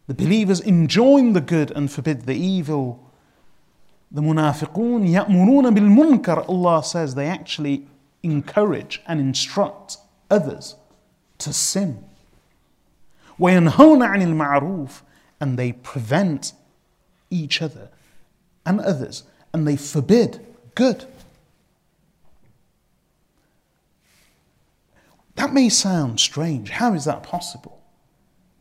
[0.07, 3.09] The believers enjoin the good and forbid the evil.
[4.11, 7.87] The munafiqun ya'muruna bil munkar, Allah says they actually
[8.21, 9.97] encourage and instruct
[10.32, 10.76] others
[11.38, 12.04] to sin.
[13.38, 15.02] وَيَنْهَوْنَ عَنِ الْمَعْرُوفِ
[15.40, 16.52] And they prevent
[17.30, 17.88] each other
[18.66, 20.44] and others and they forbid
[20.74, 21.06] good.
[25.36, 26.70] That may sound strange.
[26.70, 27.80] How is that possible?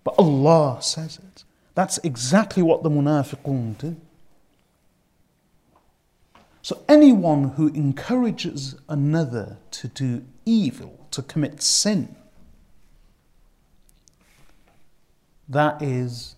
[0.04, 1.44] But Allah says it.
[1.74, 3.96] That's exactly what the munafiqun do.
[6.62, 12.15] So anyone who encourages another to do evil, to commit sin,
[15.49, 16.37] that is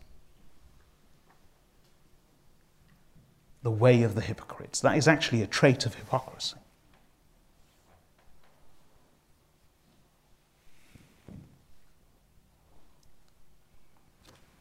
[3.63, 4.81] the way of the hypocrites.
[4.81, 6.57] That is actually a trait of hypocrisy.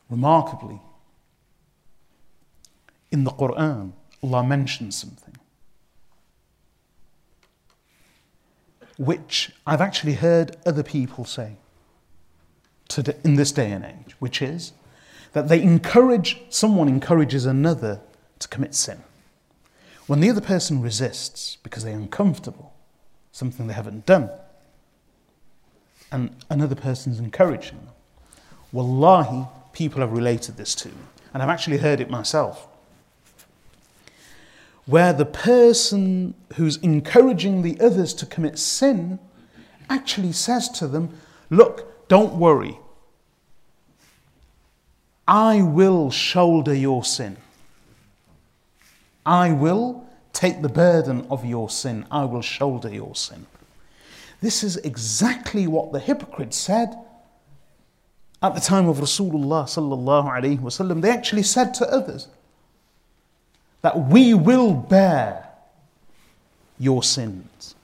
[0.10, 0.80] Remarkably,
[3.12, 5.23] in the Quran, Allah mentions something
[9.06, 11.58] which I've actually heard other people say
[12.88, 14.74] today, in this day and age, which is
[15.34, 18.02] that they encourage, someone encourages another
[18.40, 19.04] to commit sin.
[20.06, 22.74] When the other person resists because they're uncomfortable,
[23.32, 24.30] something they haven't done,
[26.12, 27.94] and another person's encouraging them,
[28.72, 30.96] wallahi, people have related this to me,
[31.34, 32.68] and I've actually heard it myself.
[34.86, 39.20] Where the person who's encouraging the others to commit sin
[39.90, 41.18] actually says to them,
[41.50, 42.80] Look, don't worry.
[45.28, 47.38] I will shoulder your sin.
[49.26, 52.06] I will take the burden of your sin.
[52.12, 53.46] I will shoulder your sin.
[54.42, 56.94] This is exactly what the hypocrite said
[58.42, 62.28] at the time of Rasulullah they actually said to others
[63.83, 65.49] that we will bear
[66.79, 67.75] your sins.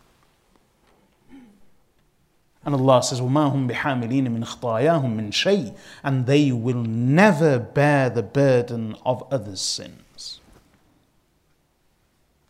[2.65, 8.09] And Allah says, وَمَا هُمْ بِحَامِلِينَ مِنْ خْطَايَاهُمْ مِنْ شَيْءٍ And they will never bear
[8.09, 10.41] the burden of others' sins.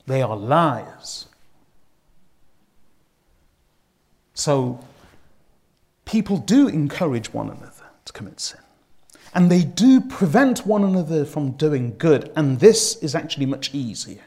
[0.07, 1.27] They are liars.
[4.35, 4.81] So,
[6.05, 8.61] people do encourage one another to commit sin.
[9.34, 14.24] And they do prevent one another from doing good, and this is actually much easier.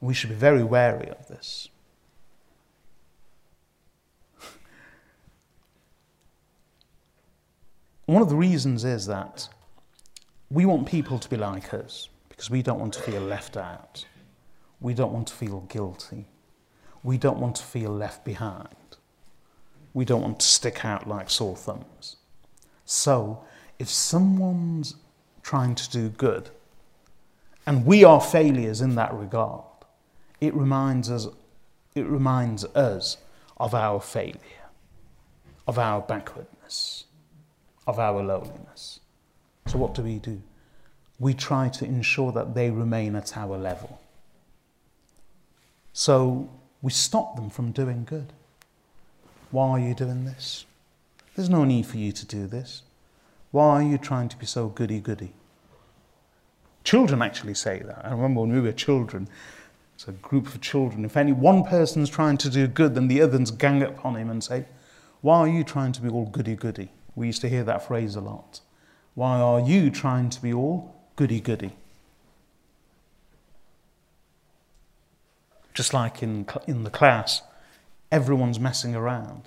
[0.00, 1.68] We should be very wary of this.
[8.06, 9.48] One of the reasons is that
[10.50, 14.04] we want people to be like us because we don't want to feel left out.
[14.80, 16.26] We don't want to feel guilty.
[17.04, 18.68] We don't want to feel left behind.
[19.94, 22.16] We don't want to stick out like sore thumbs.
[22.84, 23.44] So,
[23.82, 24.94] if someone's
[25.42, 26.50] trying to do good,
[27.66, 29.64] and we are failures in that regard,
[30.40, 31.26] it reminds us,
[31.96, 33.16] it reminds us
[33.56, 34.68] of our failure,
[35.66, 37.06] of our backwardness,
[37.84, 39.00] of our lowliness.
[39.66, 40.40] So, what do we do?
[41.18, 44.00] We try to ensure that they remain at our level.
[45.92, 46.48] So,
[46.82, 48.32] we stop them from doing good.
[49.50, 50.66] Why are you doing this?
[51.34, 52.82] There's no need for you to do this.
[53.52, 55.34] Why are you trying to be so goody goody?
[56.84, 58.04] Children actually say that.
[58.04, 59.28] I remember when we were children,
[59.94, 61.04] it's a group of children.
[61.04, 64.30] If any one person's trying to do good, then the others gang up on him
[64.30, 64.64] and say,
[65.20, 66.90] Why are you trying to be all goody goody?
[67.14, 68.60] We used to hear that phrase a lot.
[69.14, 71.76] Why are you trying to be all goody goody?
[75.74, 77.42] Just like in, in the class,
[78.10, 79.42] everyone's messing around.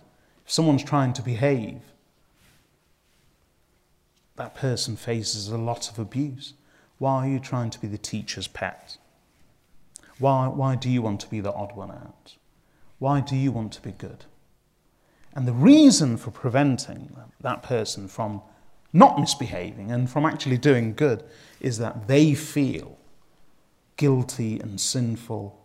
[0.45, 1.81] If someone's trying to behave,
[4.37, 6.53] that person faces a lot of abuse.
[6.97, 8.97] Why are you trying to be the teacher's pet?
[10.19, 12.35] Why, why do you want to be the odd one out?
[12.99, 14.25] Why do you want to be good?
[15.33, 18.41] And the reason for preventing that person from
[18.93, 21.23] not misbehaving and from actually doing good
[21.59, 22.97] is that they feel
[23.97, 25.61] guilty and sinful.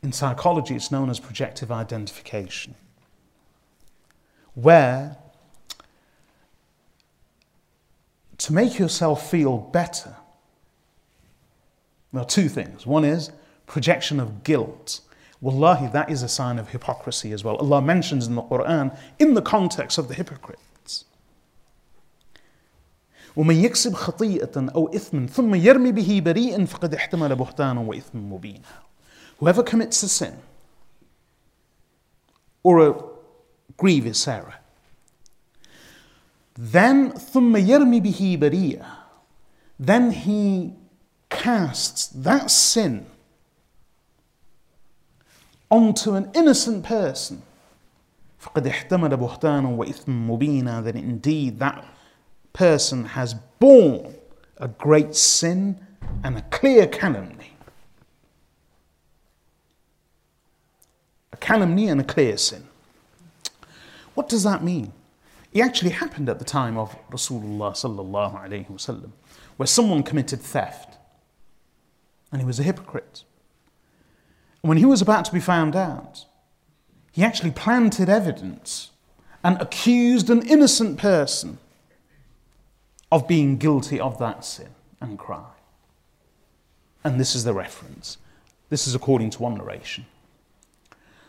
[0.00, 2.76] In psychology, it's known as projective identification,
[4.54, 5.16] where
[8.39, 10.15] to make yourself feel better,
[12.11, 12.85] well, two things.
[12.85, 13.31] One is
[13.65, 15.01] projection of guilt.
[15.41, 17.57] Wallahi, that is a sign of hypocrisy as well.
[17.57, 21.05] Allah mentions in the Quran in the context of the hypocrites.
[23.35, 28.61] ومن يكسب خطيئة أو إثما ثم يرمي به بريئا فقد احتمل بهتانا وإثما مبينا.
[29.39, 30.37] Whoever commits a sin
[32.61, 32.95] or a
[33.75, 34.55] grievous error
[36.57, 38.85] then ثم يرمي به بريئة
[39.79, 40.73] then he
[41.29, 43.05] casts that sin
[45.69, 47.41] onto an innocent person
[48.39, 51.83] فقد احتمل بهتانا وإثما مبينا then indeed that
[52.53, 54.15] person has borne
[54.57, 55.79] a great sin
[56.23, 57.51] and a clear calumny.
[61.31, 62.67] A calumny and a clear sin.
[64.13, 64.93] What does that mean?
[65.58, 69.10] It actually happened at the time of Rasulullah sallallahu alaihi wasallam,
[69.56, 70.96] where someone committed theft,
[72.30, 73.24] and he was a hypocrite.
[74.62, 76.26] And when he was about to be found out,
[77.10, 78.92] he actually planted evidence
[79.42, 81.58] and accused an innocent person
[83.10, 84.68] of being guilty of that sin
[85.00, 85.42] and crime.
[87.02, 88.18] And this is the reference.
[88.68, 90.06] This is according to one narration.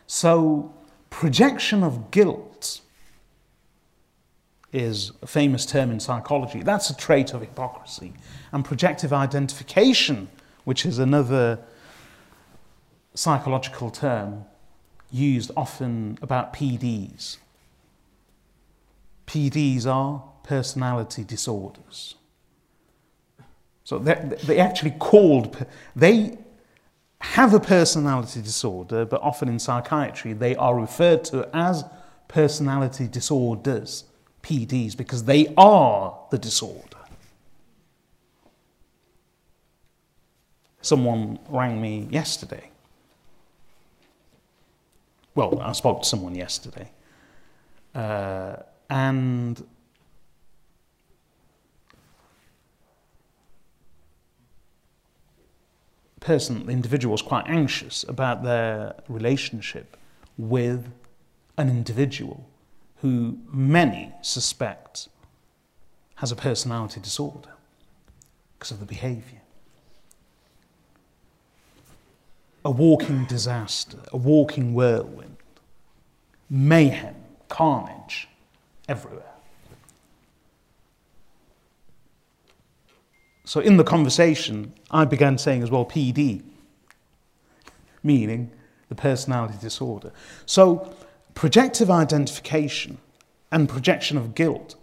[0.05, 0.71] So,
[1.09, 2.81] projection of guilt
[4.71, 6.61] is a famous term in psychology.
[6.61, 8.13] That's a trait of hypocrisy.
[8.51, 10.29] And projective identification,
[10.63, 11.59] which is another
[13.13, 14.45] psychological term
[15.11, 17.37] used often about PDs.
[19.25, 22.15] PDs are personality disorders.
[23.83, 25.65] So they, they actually called,
[25.95, 26.37] they
[27.21, 31.83] have a personality disorder, but often in psychiatry they are referred to as
[32.27, 34.05] personality disorders.
[34.41, 36.97] PDs because they are the disorder.
[40.81, 42.69] Someone rang me yesterday.
[45.35, 46.89] Well, I spoke to someone yesterday.
[47.93, 48.57] Uh,
[48.89, 49.63] and
[56.19, 59.97] person, the individual was quite anxious about their relationship
[60.37, 60.91] with
[61.57, 62.48] an individual
[63.01, 65.07] who many suspect
[66.15, 67.49] has a personality disorder
[68.57, 69.41] because of the behavior.
[72.65, 75.37] A walking disaster, a walking whirlwind,
[76.49, 77.15] mayhem,
[77.47, 78.27] carnage
[78.89, 79.23] everywhere.
[83.45, 86.43] So, in the conversation, I began saying as well PD,
[88.03, 88.51] meaning
[88.89, 90.11] the personality disorder.
[90.45, 90.93] So,
[91.39, 92.97] projective identification
[93.49, 94.75] and projection of guilt.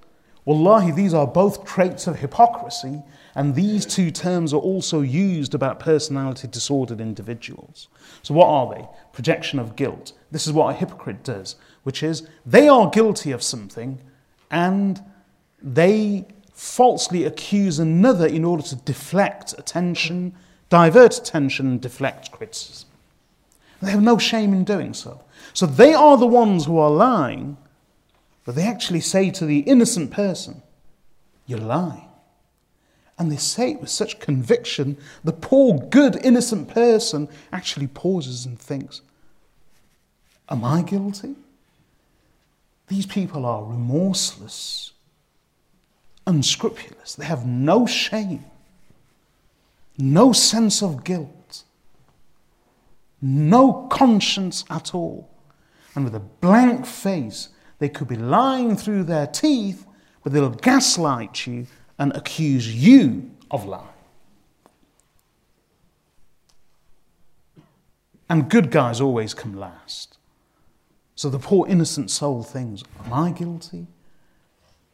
[0.46, 3.02] Wallahi, these are both traits of hypocrisy,
[3.34, 7.88] and these two terms are also used about personality disordered individuals.
[8.22, 8.88] So, what are they?
[9.12, 10.14] Projection of guilt.
[10.30, 14.00] This is what a hypocrite does, which is they are guilty of something
[14.50, 15.04] and
[15.62, 20.34] they falsely accuse another in order to deflect attention,
[20.70, 22.88] divert attention, and deflect criticism.
[23.82, 25.22] They have no shame in doing so.
[25.52, 27.56] So they are the ones who are lying,
[28.44, 30.62] but they actually say to the innocent person,
[31.46, 32.08] You're lying.
[33.18, 38.58] And they say it with such conviction, the poor, good, innocent person actually pauses and
[38.58, 39.00] thinks,
[40.48, 41.34] Am I guilty?
[42.88, 44.92] These people are remorseless,
[46.26, 47.14] unscrupulous.
[47.14, 48.44] They have no shame,
[49.98, 51.35] no sense of guilt
[53.20, 55.30] no conscience at all.
[55.94, 57.48] And with a blank face,
[57.78, 59.86] they could be lying through their teeth
[60.26, 61.68] but they'll gaslight you
[62.00, 63.86] and accuse you of lying.
[68.28, 70.18] And good guys always come last.
[71.14, 73.86] So the poor innocent soul thinks, Am I guilty?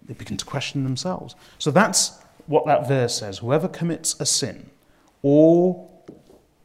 [0.03, 1.35] They begin to question themselves.
[1.59, 3.39] So that's what that verse says.
[3.39, 4.69] Whoever commits a sin
[5.23, 5.89] or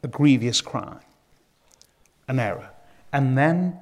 [0.02, 1.00] a grievous crime,
[2.28, 2.70] an error,
[3.12, 3.78] and then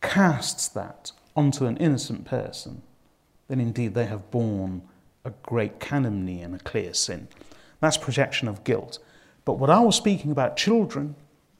[0.00, 2.82] casts that onto an innocent person,
[3.48, 4.82] then indeed they have borne
[5.24, 7.28] a great calumny and a clear sin.
[7.80, 8.98] That's projection of guilt.
[9.44, 11.14] But what I was speaking about children,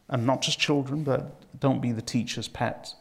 [0.09, 2.95] and not just children, but don't be the teacher's pet.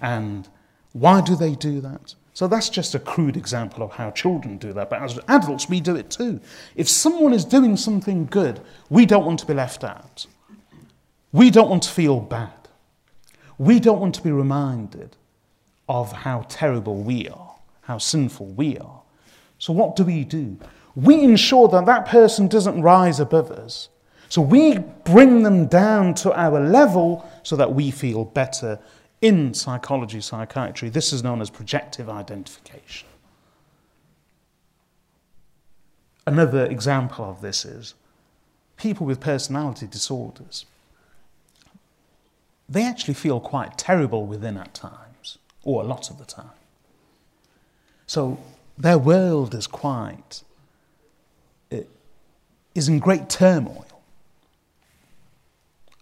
[0.00, 0.48] And
[0.92, 2.14] why do they do that?
[2.32, 4.88] So that's just a crude example of how children do that.
[4.88, 6.40] But as adults, we do it too.
[6.74, 10.26] If someone is doing something good, we don't want to be left out.
[11.32, 12.52] We don't want to feel bad.
[13.58, 15.16] We don't want to be reminded
[15.88, 19.02] of how terrible we are, how sinful we are.
[19.58, 20.56] So, what do we do?
[20.94, 23.90] We ensure that that person doesn't rise above us.
[24.28, 28.78] So, we bring them down to our level so that we feel better.
[29.20, 33.06] In psychology, psychiatry, this is known as projective identification.
[36.26, 37.94] Another example of this is
[38.78, 40.64] people with personality disorders
[42.70, 46.52] they actually feel quite terrible within at times, or a lot of the time.
[48.06, 48.38] So
[48.78, 50.42] their world is quite,
[52.74, 53.86] is in great turmoil.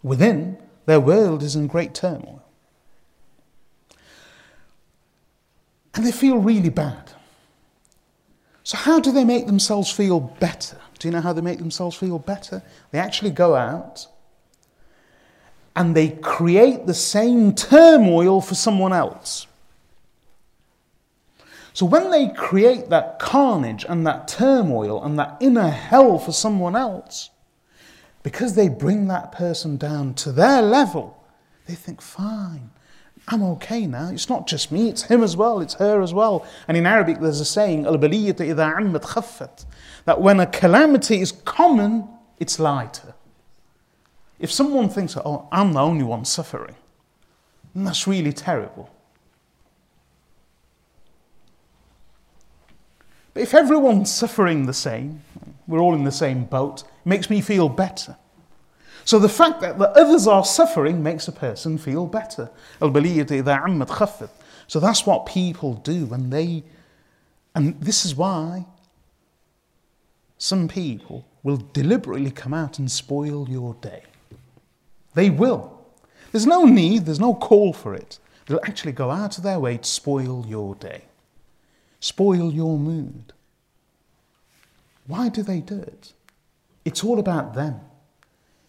[0.03, 2.43] Within, their world is in great turmoil.
[5.95, 7.13] And they feel really bad.
[8.63, 10.77] So, how do they make themselves feel better?
[10.99, 12.63] Do you know how they make themselves feel better?
[12.91, 14.07] They actually go out
[15.79, 19.47] and they create the same turmoil for someone else.
[21.73, 26.75] So when they create that carnage and that turmoil and that inner hell for someone
[26.75, 27.31] else,
[28.25, 31.23] because they bring that person down to their level,
[31.67, 32.71] they think, fine,
[33.29, 34.11] I'm okay now.
[34.11, 36.45] It's not just me, it's him as well, it's her as well.
[36.67, 38.01] And in Arabic, there's a saying, that
[40.19, 42.09] when a calamity is common,
[42.41, 43.15] it's lighter.
[44.39, 46.77] If someone thinks, oh, I'm the only one suffering,
[47.75, 48.91] then that's really terrible.
[53.35, 55.23] But if everyone's suffering the same,
[55.67, 58.17] we're all in the same boat, it makes me feel better.
[59.05, 62.51] So the fact that the others are suffering makes a person feel better.
[62.81, 62.89] So
[64.81, 66.63] that's what people do when they,
[67.55, 68.67] and this is why
[70.37, 74.03] some people will deliberately come out and spoil your day.
[75.19, 75.77] They will.
[76.31, 78.21] There's no need, there's no call for it.
[78.47, 81.07] They'll actually go out of their way to spoil your day,
[81.99, 83.33] spoil your mood.
[85.09, 86.13] Why do they do it?
[86.85, 87.81] It's all about them.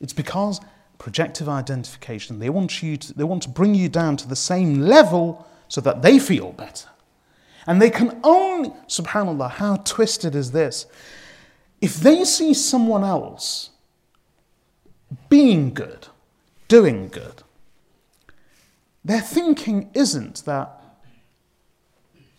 [0.01, 0.59] It's because
[0.97, 4.81] projective identification, they want, you to, they want to bring you down to the same
[4.81, 6.89] level so that they feel better.
[7.67, 10.87] And they can only, subhanAllah, how twisted is this?
[11.79, 13.69] If they see someone else
[15.29, 16.07] being good,
[16.69, 17.43] doing good.
[19.03, 20.81] Their thinking isn't that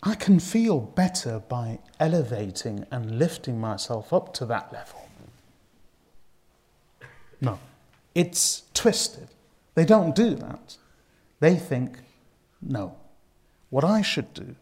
[0.01, 5.07] I can feel better by elevating and lifting myself up to that level.
[7.39, 7.59] No,
[8.15, 9.27] it's twisted.
[9.75, 10.77] They don't do that.
[11.39, 11.99] They think,
[12.61, 12.95] no,
[13.69, 14.55] what I should do,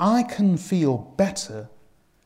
[0.00, 1.68] I can feel better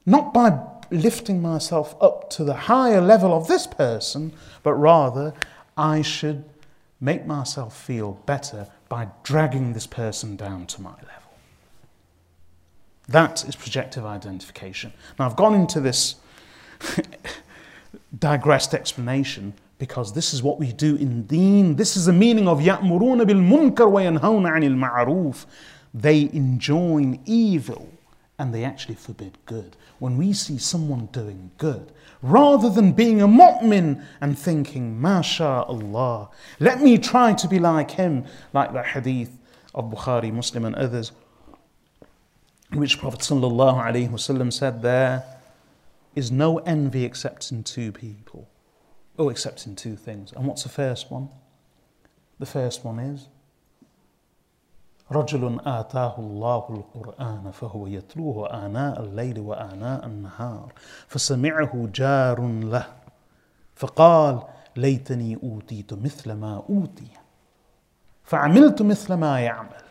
[0.07, 0.59] not by
[0.91, 5.35] lifting myself up to the higher level of this person, but rather
[5.77, 6.45] I should
[7.00, 11.34] make myself feel better by dragging this person down to my level.
[13.08, 14.94] That is projective identification.
[15.20, 16.16] Now, I've gone into this
[18.20, 21.76] digressed explanation because this is what we do in deen.
[21.76, 25.46] This is the meaning of يَأْمُرُونَ بِالْمُنْكَرِ وَيَنْهَوْنَ عَنِ الْمَعْرُوفِ
[25.94, 27.90] They enjoin evil
[28.39, 29.77] and they actually forbid good.
[29.99, 36.31] When we see someone doing good, rather than being a mu'min and thinking, MashaAllah,
[36.61, 39.37] let me try to be like him, like the hadith
[39.75, 41.11] of Bukhari, Muslim, and others,
[42.73, 45.25] which Prophet ﷺ said, There
[46.15, 48.49] is no envy except in two people.
[49.19, 50.33] Oh, except in two things.
[50.33, 51.29] And what's the first one?
[52.39, 53.29] The first one is
[55.13, 60.73] رجل آتاه الله القرآن فهو يتلوه آناء الليل وآناء النهار
[61.09, 62.87] فسمعه جار له
[63.75, 64.43] فقال
[64.77, 67.09] ليتني أوتيت مثل ما أوتي
[68.25, 69.83] فعملت مثل ما يعمل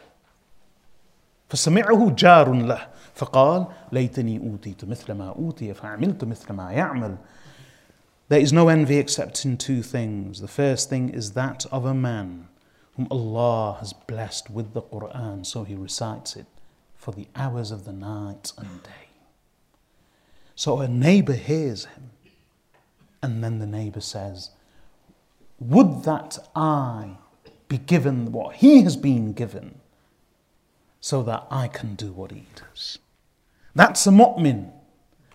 [1.49, 7.17] فسمعه جار له فقال ليتني أوتيت مثل ما أوتي فعملت مثل ما يعمل
[8.29, 10.41] There is no envy except in two things.
[10.41, 12.49] The first thing is that of a man
[12.96, 16.46] whom Allah has blessed with the Quran, so he recites it
[16.96, 19.08] for the hours of the night and day.
[20.54, 22.10] So a neighbor hears him,
[23.22, 24.50] and then the neighbor says,
[25.58, 27.16] Would that I
[27.72, 29.80] be given what he has been given,
[31.00, 32.98] so that I can do what he does.
[33.74, 34.70] That's a mu'min.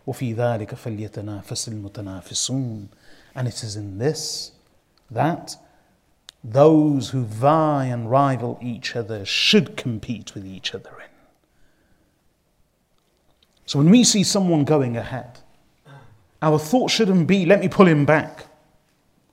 [0.07, 2.87] وفي ذلك فليتنافس المتنافسون
[3.35, 4.51] and it is in this
[5.11, 5.57] that
[6.44, 11.10] those who vie and rival each other should compete with each other in.
[13.66, 15.38] So when we see someone going ahead,
[16.42, 18.46] our thought shouldn't be, let me pull him back.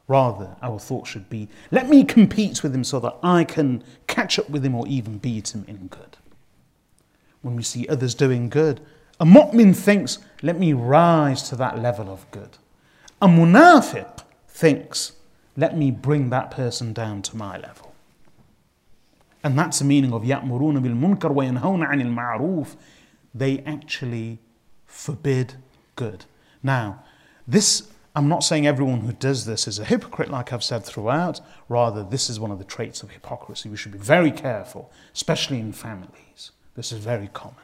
[0.07, 4.39] Rather, our thought should be, let me compete with him so that I can catch
[4.39, 6.17] up with him or even beat him in good.
[7.41, 8.81] When we see others doing good,
[9.19, 12.57] a mu'min thinks, let me rise to that level of good.
[13.21, 15.13] A munafiq thinks,
[15.56, 17.94] let me bring that person down to my level.
[19.42, 22.76] And that's the meaning of يَأْمُرُونَ بِالْمُنْكَرِ وَيَنْهَوْنَ عَنِ الْمَعْرُوفِ
[23.34, 24.38] They actually
[24.86, 25.54] forbid
[25.96, 26.24] good.
[26.62, 27.04] Now,
[27.46, 31.40] this, I'm not saying everyone who does this is a hypocrite, like I've said throughout.
[31.68, 33.68] Rather, this is one of the traits of hypocrisy.
[33.68, 36.52] We should be very careful, especially in families.
[36.74, 37.56] This is very common.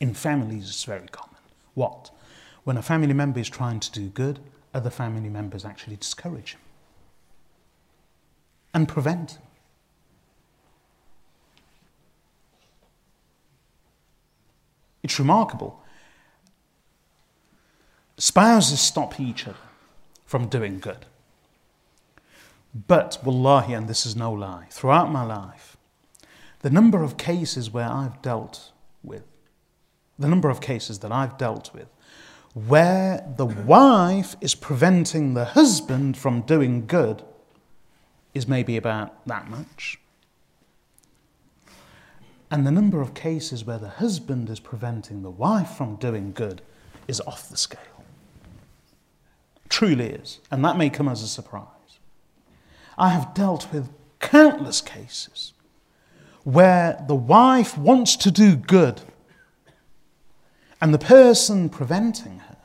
[0.00, 1.36] In families, it's very common.
[1.74, 2.10] What?
[2.64, 4.40] When a family member is trying to do good,
[4.73, 6.57] other family members actually discourage
[8.73, 9.37] and prevent.
[15.03, 15.81] It's remarkable.
[18.17, 19.57] Spouses stop each other
[20.25, 21.05] from doing good.
[22.87, 25.75] But, wallahi, and this is no lie, throughout my life,
[26.59, 28.71] the number of cases where I've dealt
[29.03, 29.23] with
[30.21, 31.87] the number of cases that I've dealt with
[32.53, 37.23] where the wife is preventing the husband from doing good
[38.33, 39.99] is maybe about that much.
[42.49, 46.61] And the number of cases where the husband is preventing the wife from doing good
[47.07, 47.79] is off the scale.
[49.69, 50.39] Truly is.
[50.51, 51.65] And that may come as a surprise.
[52.97, 53.89] I have dealt with
[54.19, 55.53] countless cases
[56.43, 59.01] where the wife wants to do good
[60.81, 62.57] and the person preventing her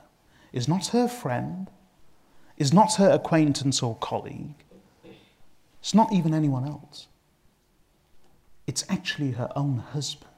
[0.52, 1.70] is not her friend,
[2.56, 4.54] is not her acquaintance or colleague,
[5.80, 7.08] it's not even anyone else.
[8.66, 10.32] It's actually her own husband.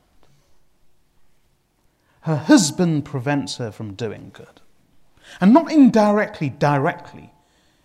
[2.23, 4.61] Her husband prevents her from doing good.
[5.41, 7.33] And not indirectly, directly.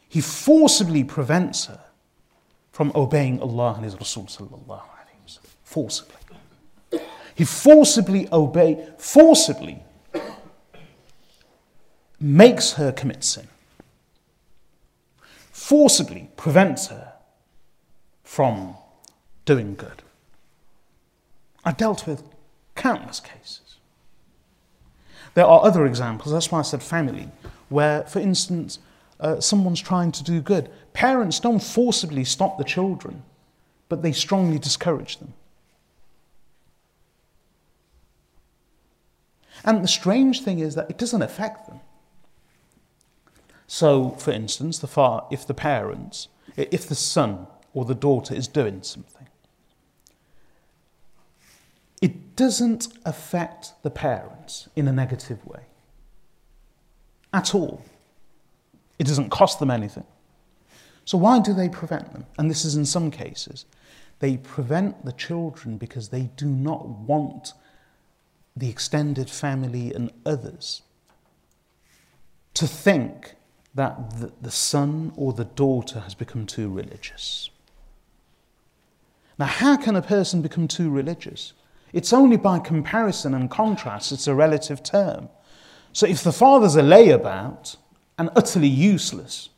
[0.10, 1.80] He forcibly prevents her
[2.72, 4.28] from obeying Allah and His Rasul.
[5.64, 6.13] Forcibly.
[7.36, 9.84] He forcibly obey, forcibly
[12.20, 13.48] makes her commit sin.
[15.52, 17.14] Forcibly prevents her
[18.24, 18.76] from
[19.46, 20.02] doing good.
[21.66, 22.24] I dealt with
[22.76, 23.78] countless cases.
[25.34, 27.30] There are other examples, that's why I said family,
[27.70, 28.80] where, for instance,
[29.20, 30.70] uh, someone's trying to do good.
[30.94, 33.24] Parents don't forcibly stop the children,
[33.90, 35.34] but they strongly discourage them.
[39.64, 41.80] And the strange thing is that it doesn't affect them.
[43.68, 48.48] So, for instance, the far, if the parents, if the son or the daughter is
[48.48, 49.28] doing something,
[52.02, 55.62] it doesn't affect the parents in a negative way
[57.34, 57.82] at all.
[59.00, 60.06] It doesn't cost them anything.
[61.06, 62.26] So, why do they prevent them?
[62.38, 63.66] And this is in some cases.
[64.20, 67.54] They prevent the children because they do not want
[68.56, 70.84] the extended family, and others
[72.54, 73.36] to think
[73.76, 77.50] that the, son or the daughter has become too religious.
[79.40, 81.54] Now, how can a person become too religious?
[81.92, 85.30] It's only by comparison and contrast, it's a relative term.
[85.92, 87.78] So, if the father's a layabout
[88.18, 89.50] and utterly useless,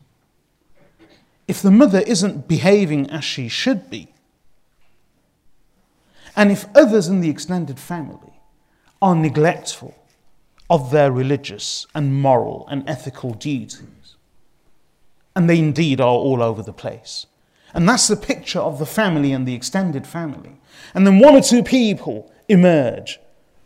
[1.47, 4.13] if the mother isn't behaving as she should be,
[6.35, 8.34] and if others in the extended family
[9.05, 9.93] are neglectful
[10.67, 14.15] of their religious and moral and ethical duties.
[15.35, 17.27] And they indeed are all over the place.
[17.71, 20.57] And that's the picture of the family and the extended family.
[20.95, 23.19] And then one or two people emerge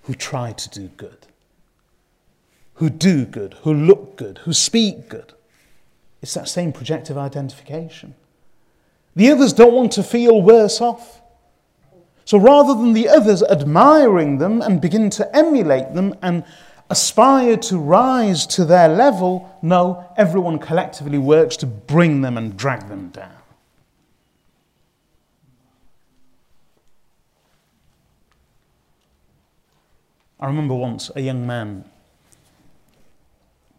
[0.03, 1.25] who try to do good,
[2.73, 5.31] who do good, who look good, who speak good.
[6.21, 8.13] It's that same projective identification.
[9.15, 11.18] The others don't want to feel worse off.
[12.30, 16.43] So rather than the others admiring them and begin to emulate them and
[16.88, 22.88] aspire to rise to their level, no, everyone collectively works to bring them and drag
[22.88, 23.32] them down.
[30.39, 31.84] I remember once a young man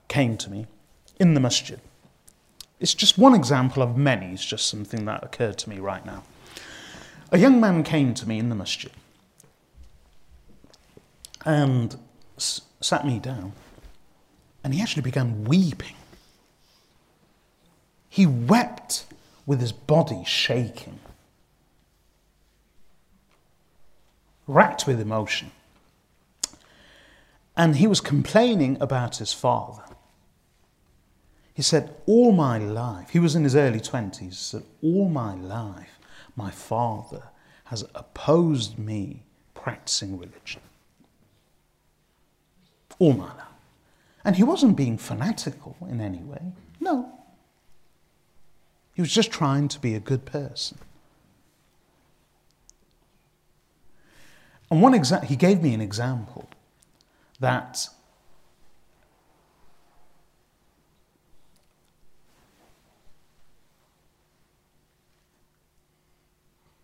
[0.09, 0.67] came to me
[1.21, 1.79] in the masjid.
[2.81, 6.25] It's just one example of many, it's just something that occurred to me right now.
[7.33, 8.93] A young man came to me in the masjid
[11.45, 11.97] and
[12.37, 13.53] sat me down,
[14.65, 15.95] and he actually began weeping.
[18.09, 19.07] He wept
[19.47, 20.99] with his body shaking,
[24.47, 25.53] racked with emotion.
[27.57, 29.83] And he was complaining about his father.
[31.55, 35.35] He said, All my life, he was in his early 20s, he said, All my
[35.35, 36.00] life,
[36.41, 37.25] my father
[37.65, 39.23] has opposed me
[39.55, 40.63] practicing religion.
[42.99, 43.31] All.
[44.25, 46.43] And he wasn't being fanatical in any way.
[46.81, 47.13] No.
[48.95, 50.79] He was just trying to be a good person.
[54.71, 56.49] And one exa- he gave me an example
[57.39, 57.89] that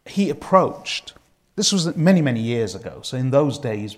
[0.09, 1.15] he approached,
[1.57, 3.97] this was many, many years ago, so in those days,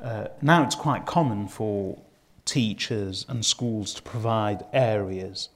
[0.00, 1.98] uh, now it's quite common for
[2.44, 5.48] teachers and schools to provide areas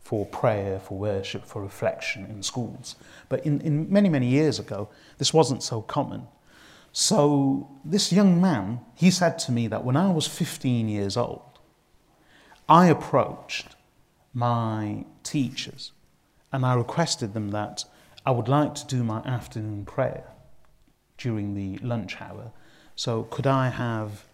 [0.00, 2.96] for prayer, for worship, for reflection in schools.
[3.28, 4.88] But in, in many, many years ago,
[5.18, 6.26] this wasn't so common.
[6.92, 11.42] So this young man, he said to me that when I was 15 years old,
[12.68, 13.76] I approached
[14.34, 15.92] my teachers
[16.52, 17.84] and I requested them that
[18.26, 20.24] I would like to do my afternoon prayer
[21.18, 22.50] during the lunch hour.
[22.96, 24.24] So could I have,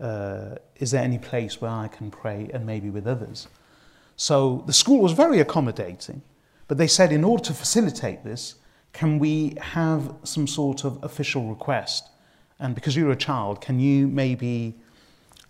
[0.00, 3.48] uh, is there any place where I can pray and maybe with others?
[4.16, 6.22] So the school was very accommodating,
[6.68, 8.56] but they said in order to facilitate this,
[8.92, 12.08] can we have some sort of official request?
[12.58, 14.74] And because you're a child, can you maybe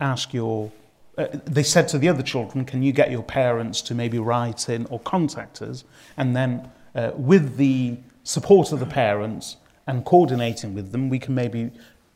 [0.01, 0.70] ask your
[1.18, 4.68] uh, they said to the other children, Can you get your parents to maybe write
[4.68, 5.84] in or contact us?
[6.16, 11.34] And then, uh, with the support of the parents and coordinating with them, we can
[11.34, 11.70] maybe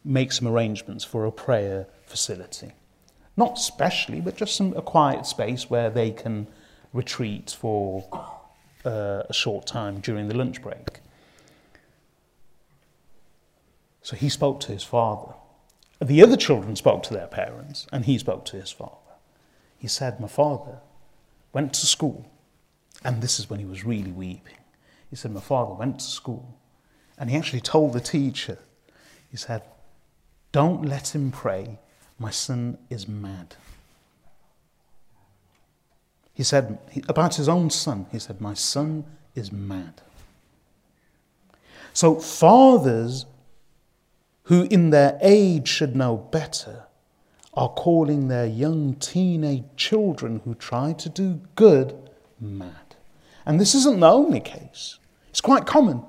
[0.04, 2.72] make some arrangements for a prayer facility.
[3.36, 6.46] Not specially, but just some, a quiet space where they can
[6.92, 8.06] retreat for
[8.84, 11.00] uh, a short time during the lunch break.
[14.02, 15.34] So he spoke to his father.
[16.00, 18.92] The other children spoke to their parents, and he spoke to his father.
[19.78, 20.80] He said, My father
[21.52, 22.30] went to school,
[23.02, 24.58] and this is when he was really weeping.
[25.10, 26.58] He said, My father went to school,
[27.18, 28.58] and he actually told the teacher,
[29.30, 29.62] He said,
[30.52, 31.78] Don't let him pray.
[32.18, 33.56] My son is mad.
[36.32, 36.78] He said,
[37.08, 40.00] about his own son, he said, My son is mad.
[41.92, 43.26] So, fathers
[44.44, 46.84] who in their age should know better,
[47.54, 51.94] are calling their young teenage children who try to do good
[52.40, 52.83] mad.
[53.46, 56.02] And this isn't the only case, it's quite common.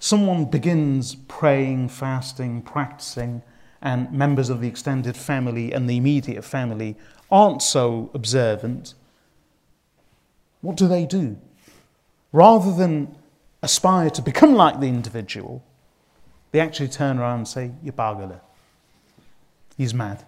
[0.00, 3.42] Someone begins praying, fasting, practicing,
[3.82, 6.96] and members of the extended family and the immediate family
[7.30, 8.94] aren't so observant.
[10.60, 11.36] What do they do?
[12.32, 13.16] Rather than
[13.62, 15.64] aspire to become like the individual,
[16.52, 18.40] they actually turn around and say, Yabagala.
[19.76, 20.24] He's mad.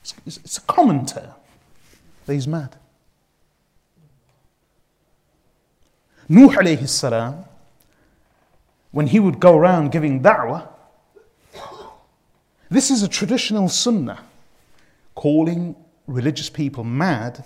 [0.00, 1.32] It's, it's a common term.
[2.26, 2.76] He's mad.
[6.28, 7.44] Nuh alayhi salam,
[8.90, 10.68] when he would go around giving da'wah,
[12.70, 14.24] this is a traditional sunnah.
[15.14, 17.44] Calling religious people mad,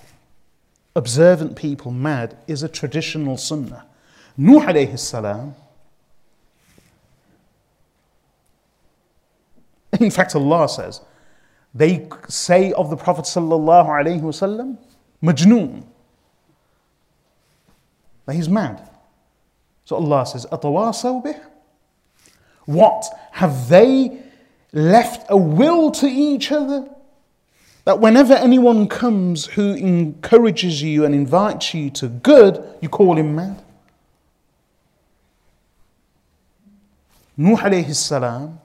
[0.97, 3.85] observant people mad, is a traditional sunnah.
[4.37, 5.55] Nuh alayhi salam
[10.01, 11.01] In fact, Allah says,
[11.74, 14.79] they say of the Prophet sallallahu alaihi wasallam,
[15.22, 15.85] majnoon,
[18.29, 18.87] that he's mad.
[19.87, 21.41] So Allah says, Atawasaw bih?
[22.66, 23.07] What?
[23.33, 24.20] Have they
[24.70, 26.91] left a will to each other?
[27.87, 33.35] That whenever anyone comes who encourages you and invites you to good, you call him
[33.35, 33.62] mad?
[37.39, 38.61] Nuh alayhi salam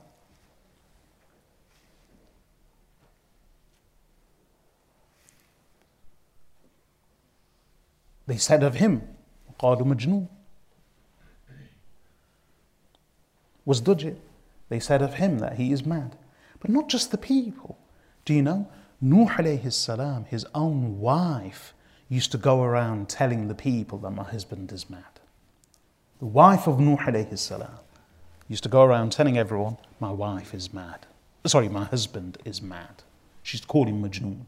[8.28, 9.13] They said of him,
[9.59, 10.29] قالوا مجنون.
[13.67, 14.17] Wazdujir.
[14.69, 16.17] They said of him that he is mad.
[16.61, 17.79] But not just the people.
[18.25, 18.69] Do you know?
[19.01, 21.73] Nuh alayhi salam, his own wife,
[22.09, 25.21] used to go around telling the people that my husband is mad.
[26.19, 27.79] The wife of Nuh alayhi salam
[28.49, 31.07] used to go around telling everyone, my wife is mad.
[31.47, 33.03] Sorry, my husband is mad.
[33.43, 34.41] She's called him Majnoon.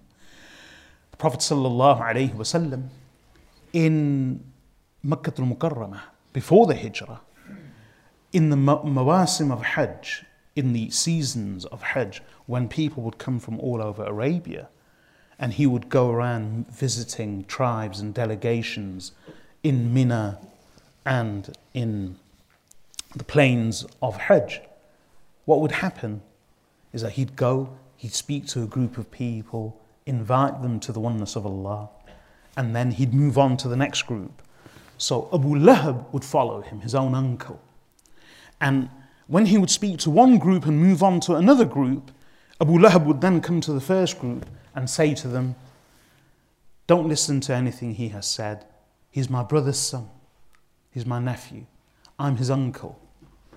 [1.12, 2.88] The Prophet sallallahu alayhi wasallam
[3.72, 4.42] in
[5.05, 6.01] Makkah al-Mukarramah,
[6.33, 7.21] before the Hijrah,
[8.33, 10.25] in the mawasim of Hajj,
[10.55, 14.67] in the seasons of Hajj, when people would come from all over Arabia,
[15.37, 19.11] and he would go around visiting tribes and delegations
[19.61, 20.39] in Mina
[21.05, 22.17] and in
[23.15, 24.59] the plains of Hajj,
[25.45, 26.23] what would happen
[26.93, 30.99] is that he'd go, he'd speak to a group of people, invite them to the
[30.99, 31.89] oneness of Allah,
[32.57, 34.41] and then he'd move on to the next group.
[34.97, 37.59] So Abu Lahab would follow him, his own uncle.
[38.61, 38.89] And
[39.27, 42.11] when he would speak to one group and move on to another group,
[42.61, 45.55] Abu Lahab would then come to the first group and say to them,
[46.87, 48.65] Don't listen to anything he has said.
[49.11, 50.09] He's my brother's son.
[50.91, 51.65] He's my nephew.
[52.17, 52.99] I'm his uncle.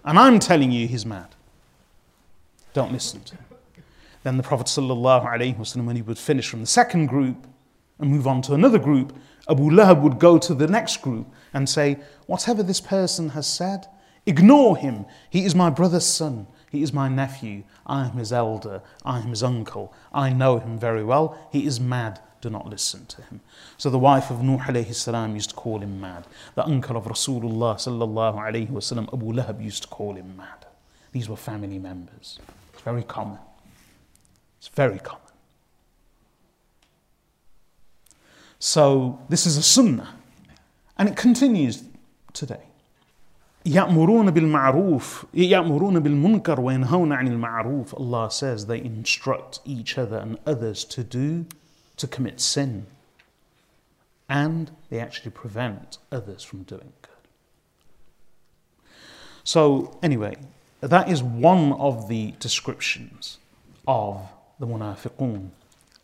[0.05, 1.35] And I'm telling you he's mad.
[2.73, 3.45] Don't listen to him.
[4.25, 7.47] Then the Prophet, ﷺ, when he would finish from the second group
[7.99, 9.17] and move on to another group,
[9.49, 13.87] Abu Lahab would go to the next group and say, Whatever this person has said,
[14.27, 15.07] ignore him.
[15.31, 16.47] He is my brother's son.
[16.71, 17.65] He is my nephew.
[17.87, 18.83] I am his elder.
[19.05, 19.95] I am his uncle.
[20.13, 21.49] I know him very well.
[21.51, 22.21] He is mad.
[22.41, 23.41] Do not listen to him.
[23.79, 26.27] So the wife of Nuh used to call him mad.
[26.55, 30.67] The uncle of Rasulullah sallallahu wasallam, Abu Lahab, used to call him mad.
[31.11, 32.39] These were family members.
[32.73, 33.39] It's very common.
[34.59, 35.28] It's very common.
[38.60, 40.16] So this is a sunnah.
[40.98, 41.84] And it continues
[42.34, 42.64] today.
[43.66, 50.84] يأمرون بالمعروف يأمرون بالمنكر وينهون عن المعروف Allah says they instruct each other and others
[50.86, 51.46] to do
[51.96, 52.88] to commit sin
[54.28, 57.24] and they actually prevent others from doing good
[59.46, 60.36] so anyway
[60.82, 63.38] that is one of the descriptions
[63.88, 64.28] of
[64.60, 65.52] the munafiqun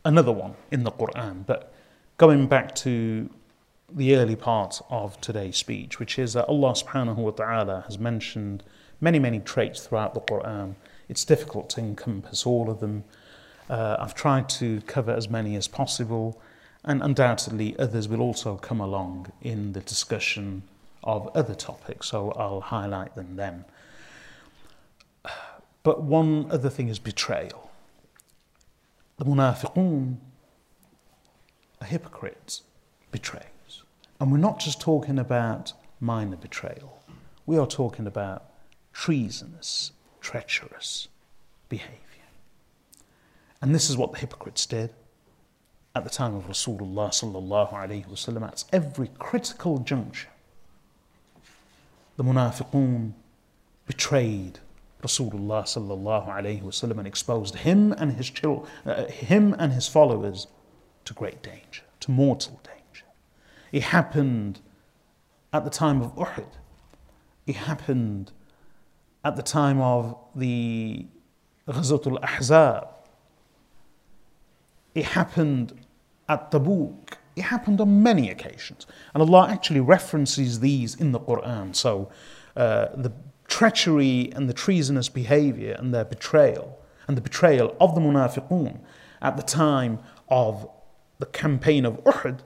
[0.05, 1.72] another one in the Quran but
[2.16, 3.28] going back to
[3.92, 8.62] the early part of today's speech, which is that Allah subhanahu wa ta'ala has mentioned
[9.00, 10.74] many, many traits throughout the Quran.
[11.08, 13.04] It's difficult to encompass all of them.
[13.68, 16.40] Uh, I've tried to cover as many as possible,
[16.84, 20.62] and undoubtedly others will also come along in the discussion
[21.02, 23.64] of other topics, so I'll highlight them then.
[25.82, 27.70] But one other thing is betrayal.
[29.18, 30.16] The munafiqun
[31.84, 32.62] are hypocrites,
[33.12, 33.46] betray.
[34.20, 37.02] And we're not just talking about minor betrayal,
[37.46, 38.44] we are talking about
[38.92, 41.08] treasonous, treacherous
[41.68, 41.98] behavior.
[43.60, 44.90] And this is what the hypocrites did
[45.94, 48.46] at the time of Rasulullah sallallahu alayhi wasallam.
[48.46, 50.28] At every critical juncture,
[52.16, 53.12] the munafiqun
[53.86, 54.60] betrayed
[55.02, 60.46] Rasulullah sallallahu alayhi wasallam and exposed him and his children, uh, him and his followers
[61.04, 63.06] to great danger, to mortal danger.
[63.72, 64.60] It happened
[65.52, 66.48] at the time of Uhud.
[67.46, 68.32] It happened
[69.24, 71.06] at the time of the
[71.68, 72.88] Ghazwat al-Ahzab.
[74.94, 75.72] It happened
[76.28, 77.14] at Tabuk.
[77.36, 78.86] It happened on many occasions.
[79.12, 81.74] And Allah actually references these in the Quran.
[81.74, 82.10] So
[82.56, 83.12] uh, the
[83.48, 88.78] treachery and the treasonous behavior and their betrayal and the betrayal of the munafiqun
[89.20, 89.98] at the time
[90.28, 90.68] of
[91.24, 92.40] the campaign of Uhud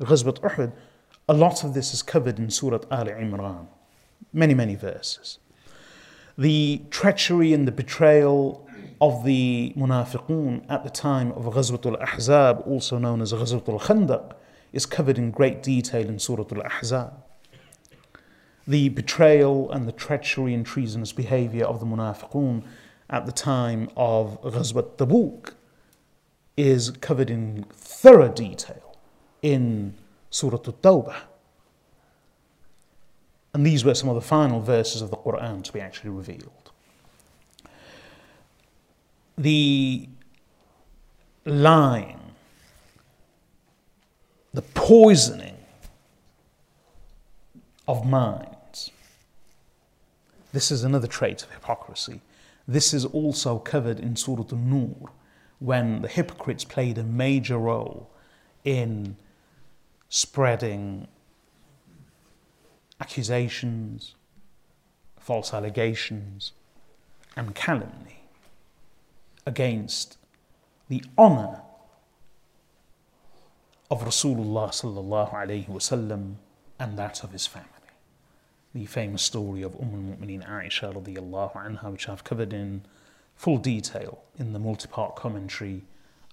[0.00, 0.72] Ghazwat Uhud,
[1.28, 3.66] a lot of this is covered in Surah Al Imran.
[4.32, 5.38] Many, many verses.
[6.38, 8.66] The treachery and the betrayal
[9.00, 13.80] of the munafiqun at the time of Ghazwat al Ahzab, also known as Ghazwat al
[13.80, 14.34] Khandaq,
[14.72, 17.12] is covered in great detail in Surah Al Ahzab.
[18.68, 22.62] The betrayal and the treachery and treasonous behavior of the munafiqun
[23.10, 25.54] at the time of Ghazwat Tabuk
[26.60, 28.98] is covered in thorough detail
[29.40, 29.94] in
[30.28, 31.16] Surah At-Tawbah.
[33.54, 36.70] And these were some of the final verses of the Quran to be actually revealed.
[39.38, 40.08] The
[41.46, 42.20] lying,
[44.52, 45.56] the poisoning
[47.88, 48.90] of minds.
[50.52, 52.20] This is another trait of hypocrisy.
[52.68, 55.10] This is also covered in Surah An-Nur
[55.60, 58.10] when the hypocrites played a major role
[58.64, 59.16] in
[60.08, 61.06] spreading
[63.00, 64.14] accusations,
[65.18, 66.52] false allegations,
[67.36, 68.24] and calumny
[69.46, 70.18] against
[70.88, 71.62] the honor
[73.90, 76.36] of Rasulullah sallallahu alayhi wasallam
[76.78, 77.68] and that of his family.
[78.74, 82.82] The famous story of Umm al-Mu'mineen Aisha radiyallahu anha, which I've covered in
[83.40, 85.80] full detail in the multi-part commentary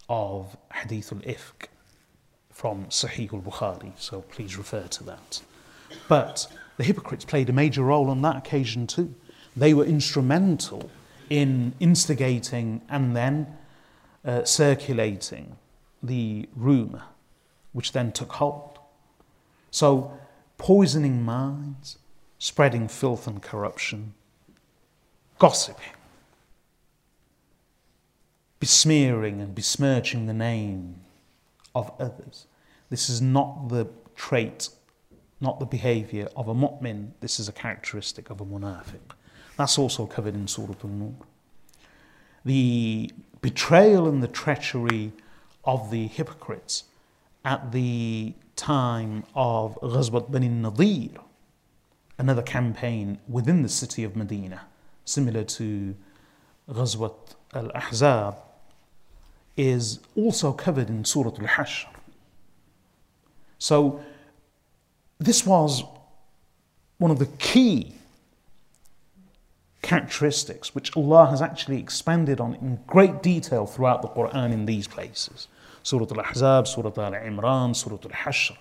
[0.09, 1.69] of Hadith al-Ifk
[2.51, 5.41] from Sahih al-Bukhari, so please refer to that.
[6.09, 9.15] But the hypocrites played a major role on that occasion too.
[9.55, 10.91] They were instrumental
[11.29, 13.55] in instigating and then
[14.25, 15.55] uh, circulating
[16.03, 17.03] the rumour,
[17.71, 18.79] which then took hold.
[19.71, 20.11] So,
[20.57, 21.99] poisoning minds,
[22.37, 24.13] spreading filth and corruption,
[25.39, 25.96] gossiping,
[28.59, 30.95] besmearing and besmirching the name
[31.75, 32.47] of others.
[32.89, 34.69] This is not the trait,
[35.39, 37.11] not the behavior of a mu'min.
[37.19, 39.13] This is a characteristic of a munafiq.
[39.57, 41.13] That's also covered in Surah Al-Nur.
[42.45, 45.11] The betrayal and the treachery
[45.65, 46.85] of the hypocrites
[47.43, 51.19] at the time of Ghazwat Bani Nadir,
[52.17, 54.61] another campaign within the city of Medina,
[55.05, 55.95] similar to
[56.69, 58.35] Ghazwat al-Ahzab,
[59.57, 61.87] is also covered in Surah Al-Hashr.
[63.57, 64.01] So
[65.19, 65.83] this was
[66.99, 67.93] one of the key
[69.81, 74.87] characteristics which Allah has actually expanded on in great detail throughout the Quran in these
[74.87, 75.47] places.
[75.81, 78.57] Surah Al-Ahzab, Surah Al-Imran, Surah Al-Hashr.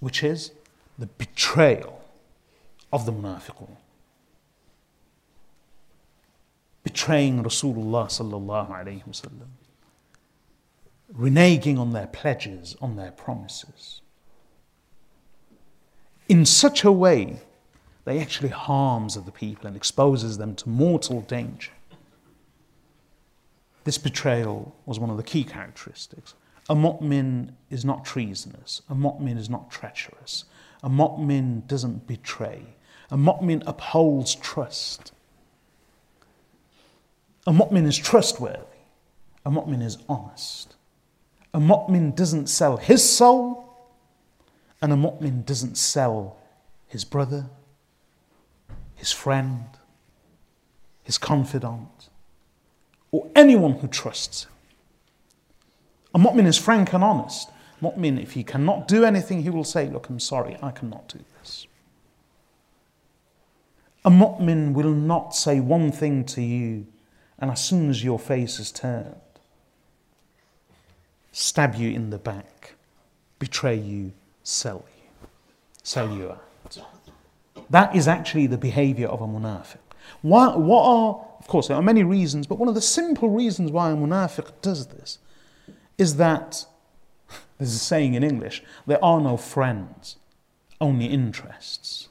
[0.00, 0.52] Which is
[0.98, 2.00] the betrayal
[2.92, 3.76] of the munafiqun.
[6.88, 9.50] Betraying Rasulullah sallallahu alayhi wasallam.
[11.14, 14.00] Reneging on their pledges, on their promises.
[16.30, 17.40] In such a way
[18.06, 21.72] that actually harms other people and exposes them to mortal danger.
[23.84, 26.32] This betrayal was one of the key characteristics.
[26.70, 28.80] A mu'min is not treasonous.
[28.88, 30.46] A mu'min is not treacherous.
[30.82, 32.62] A mu'min doesn't betray.
[33.10, 35.12] A mu'min upholds trust.
[37.48, 38.58] A mu'min is trustworthy.
[39.46, 40.76] A mu'min is honest.
[41.54, 43.74] A mu'min doesn't sell his soul,
[44.82, 46.36] and a mu'min doesn't sell
[46.88, 47.46] his brother,
[48.96, 49.64] his friend,
[51.02, 52.10] his confidant,
[53.12, 54.52] or anyone who trusts him.
[56.16, 57.48] A mu'min is frank and honest.
[57.80, 61.20] Mu'min, if he cannot do anything, he will say, Look, I'm sorry, I cannot do
[61.38, 61.66] this.
[64.04, 66.86] A mu'min will not say one thing to you,
[67.38, 69.14] and as soon as your face is turned,
[71.32, 72.74] stab you in the back,
[73.38, 74.12] betray you,
[74.42, 75.28] sell you,
[75.82, 76.78] sell you out.
[77.70, 79.76] That is actually the behavior of a munafiq.
[80.22, 83.70] Why, what are, of course, there are many reasons, but one of the simple reasons
[83.70, 85.18] why a munafiq does this
[85.98, 86.64] is that,
[87.58, 90.16] there's a saying in English, there are no friends,
[90.80, 92.08] only interests.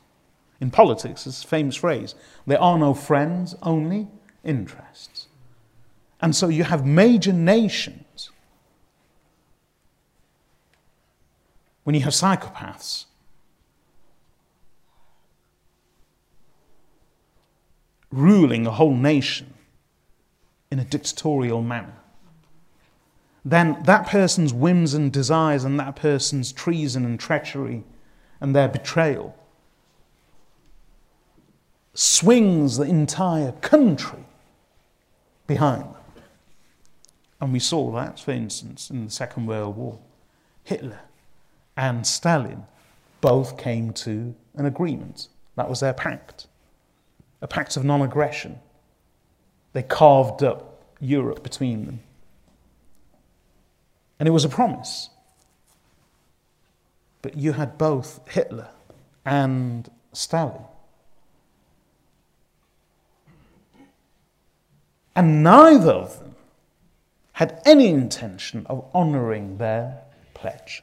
[0.60, 2.16] In politics, it's a famous phrase
[2.46, 4.08] there are no friends, only
[4.44, 5.17] interests.
[6.22, 8.32] And so you have major nations.
[11.84, 13.06] When you have psychopaths
[18.12, 19.54] ruling a whole nation
[20.72, 21.94] in a dictatorial manner,
[23.46, 27.84] then that person's whims and desires and that person's treason and treachery
[28.42, 29.38] and their betrayal
[31.94, 34.26] swings the entire country
[35.48, 35.97] behind.
[37.40, 40.00] And we saw that, for instance, in the Second World War.
[40.64, 41.00] Hitler
[41.76, 42.64] and Stalin
[43.22, 45.28] both came to an agreement.
[45.56, 46.48] That was their pact
[47.42, 48.60] a pact of non aggression.
[49.74, 52.00] They carved up Europe between them.
[54.20, 55.10] And it was a promise.
[57.22, 58.70] But you had both Hitler
[59.26, 60.62] and Stalin.
[65.16, 66.36] And neither of them
[67.38, 70.02] had any intention of honoring their
[70.34, 70.82] pledge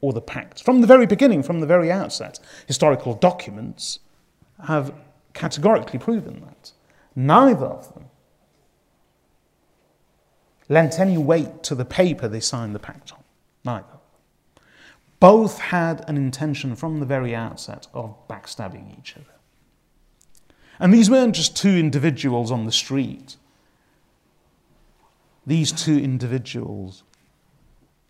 [0.00, 0.64] or the pact.
[0.64, 4.00] From the very beginning, from the very outset, historical documents
[4.64, 4.92] have
[5.32, 6.72] categorically proven that.
[7.14, 8.06] Neither of them
[10.68, 13.22] lent any weight to the paper they signed the pact on.
[13.64, 14.00] Neither.
[15.20, 19.36] Both had an intention from the very outset of backstabbing each other.
[20.80, 23.36] And these weren't just two individuals on the street.
[25.46, 27.04] These two individuals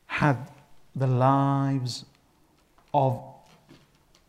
[0.07, 0.39] had
[0.95, 2.07] the lives
[2.95, 3.23] of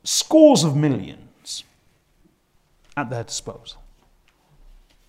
[0.04, 1.64] scores of millions
[2.98, 3.82] at their disposal.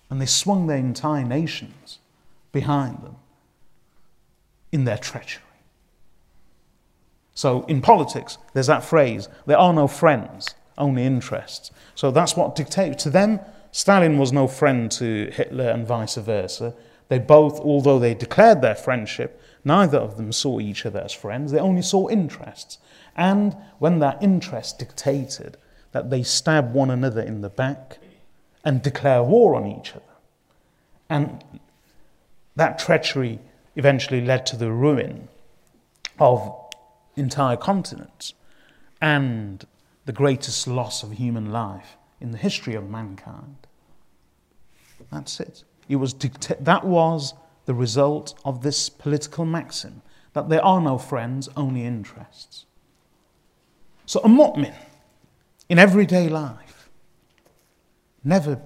[0.09, 1.99] And they swung their entire nations
[2.51, 3.17] behind them
[4.71, 5.43] in their treachery.
[7.33, 11.71] So in politics, there's that phrase there are no friends, only interests.
[11.95, 13.03] So that's what dictates.
[13.03, 13.39] To them,
[13.71, 16.73] Stalin was no friend to Hitler and vice versa.
[17.09, 21.51] They both, although they declared their friendship, neither of them saw each other as friends.
[21.51, 22.77] They only saw interests.
[23.15, 25.57] And when that interest dictated
[25.91, 27.97] that they stab one another in the back
[28.63, 30.03] and declare war on each other,
[31.09, 31.43] and
[32.55, 33.39] that treachery
[33.75, 35.27] eventually led to the ruin
[36.19, 36.55] of
[37.15, 38.33] entire continents
[39.01, 39.65] and
[40.05, 43.55] the greatest loss of human life in the history of mankind.
[45.11, 45.63] That's it.
[45.89, 47.33] It was that was
[47.65, 50.01] the result of this political maxim
[50.33, 52.65] that there are no friends, only interests.
[54.05, 54.75] So a mu'min
[55.67, 56.89] in everyday life
[58.23, 58.61] never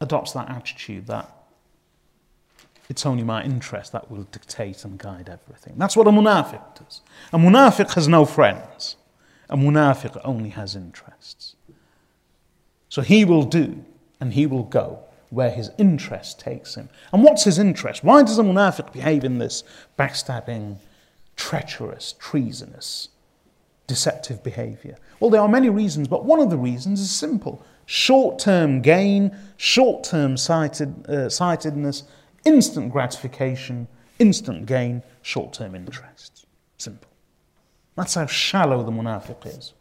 [0.00, 1.32] adopts that attitude that
[2.88, 5.74] it's only my interest that will dictate and guide everything.
[5.76, 7.02] That's what a munafiq does.
[7.32, 8.96] A munafiq has no friends.
[9.50, 11.56] A munafiq only has interests.
[12.88, 13.84] So he will do
[14.20, 16.88] and he will go where his interest takes him.
[17.12, 18.04] And what's his interest?
[18.04, 19.64] Why does a munafiq behave in this
[19.98, 20.78] backstabbing,
[21.36, 23.08] treacherous, treasonous,
[23.86, 24.96] deceptive behavior?
[25.20, 29.34] Well, there are many reasons, but one of the reasons is simple short term gain,
[29.56, 32.04] short term sighted, uh, sightedness,
[32.44, 33.88] instant gratification,
[34.18, 36.46] instant gain, short term interest.
[36.76, 37.10] Simple.
[37.96, 39.72] That's how shallow the munafiq is.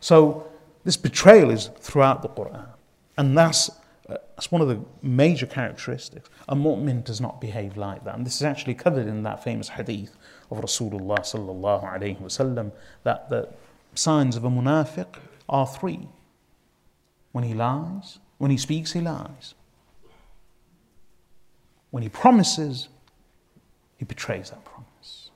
[0.00, 0.46] So,
[0.84, 2.68] this betrayal is throughout the Quran.
[3.16, 3.70] And that's,
[4.08, 6.28] that's one of the major characteristics.
[6.48, 8.14] A mu'min does not behave like that.
[8.14, 10.16] And this is actually covered in that famous hadith
[10.50, 12.72] of Rasulullah sallallahu alayhi wasallam
[13.04, 13.48] that the
[13.94, 15.16] signs of a munafiq
[15.48, 16.08] are three.
[17.32, 19.54] When he lies, when he speaks, he lies.
[21.90, 22.88] When he promises,
[23.96, 25.30] he betrays that promise.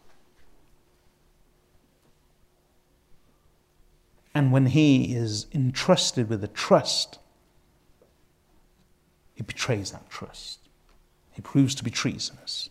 [4.35, 7.19] And when he is entrusted with a trust,
[9.39, 10.59] he betrays that trust.
[11.31, 12.70] He proves to be treasonous.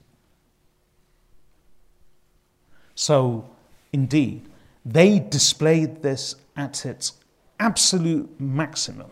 [2.93, 3.49] So,
[3.93, 4.49] indeed,
[4.83, 7.13] they displayed this at its
[7.57, 9.11] absolute maximum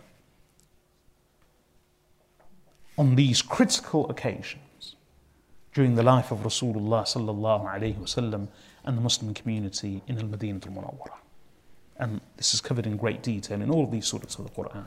[2.98, 4.98] on these critical occasions
[5.74, 8.50] during the life of Rasulullah sallallahu alaihi wasallam
[8.84, 11.25] and the Muslim community in Al Madinah al Munawwarah.
[11.98, 14.86] And this is covered in great detail in all of these surahs of the Quran.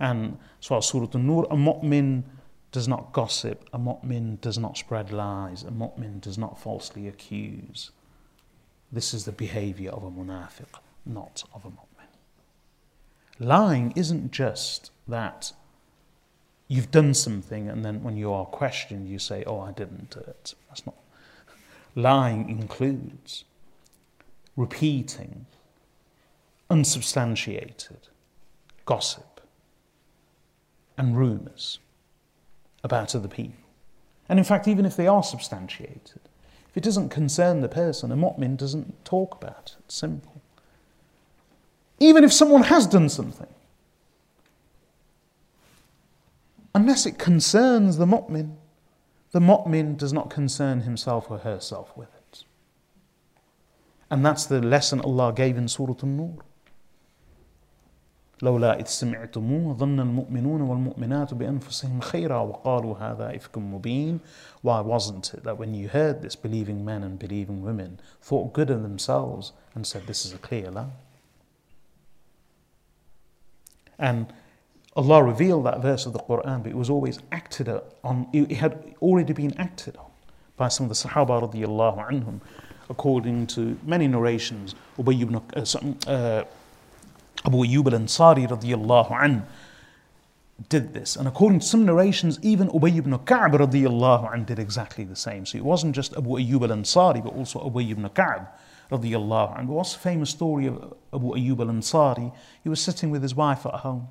[0.00, 2.22] And so our Surah An-Nur, a mu'min
[2.72, 7.90] does not gossip, a mu'min does not spread lies, a mu'min does not falsely accuse.
[8.90, 12.06] This is the behavior of a munafiq, not of a mu'min.
[13.38, 15.52] Lying isn't just that
[16.68, 20.20] you've done something and then when you are questioned you say, oh, I didn't do
[20.20, 20.54] it.
[20.68, 20.96] That's not.
[21.94, 23.44] Lying includes
[24.56, 25.46] repeating
[26.70, 28.08] unsubstantiated
[28.84, 29.40] gossip
[30.96, 31.78] and rumors
[32.82, 33.64] about other people
[34.28, 36.20] and in fact even if they are substantiated
[36.68, 40.40] if it doesn't concern the person a mu'min doesn't talk about it it's simple
[41.98, 43.48] even if someone has done something
[46.76, 48.54] unless it concerns the mu'min,
[49.32, 52.44] the mu'min does not concern himself or herself with it.
[54.10, 56.34] And that's the lesson Allah gave in Surah An-Nur.
[58.41, 64.19] لولا إذ سمعتموه ظن المؤمنون والمؤمنات بأنفسهم خيرا وقالوا هذا إفك مبين
[64.61, 68.69] Why wasn't it that when you heard this, believing men and believing women thought good
[68.69, 70.89] of themselves and said this is a clear lie?
[73.99, 74.33] And
[74.95, 77.69] Allah revealed that verse of the Quran, but it was always acted
[78.03, 80.11] on, it had already been acted on
[80.57, 82.41] by some of the Sahaba radiallahu anhum,
[82.89, 84.75] according to many narrations.
[84.97, 86.43] Ubay ibn, uh, uh,
[87.46, 89.44] Abu Ayyub al-Ansari radiallahu anhu
[90.68, 91.16] did this.
[91.16, 95.46] And according to some narrations, even Ubay ibn Ka'b radiallahu anhu did exactly the same.
[95.46, 98.48] So it wasn't just Abu Ayyub al-Ansari, but also Ubay ibn Ka'b
[98.90, 99.68] radiallahu anhu.
[99.68, 102.34] What's the famous story of Abu Ayyub al-Ansari?
[102.62, 104.08] He was sitting with his wife at home.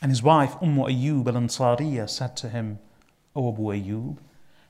[0.00, 2.78] And his wife, Umm Ayyub al Ansariya, said to him,
[3.34, 4.18] O Abu Ayyub,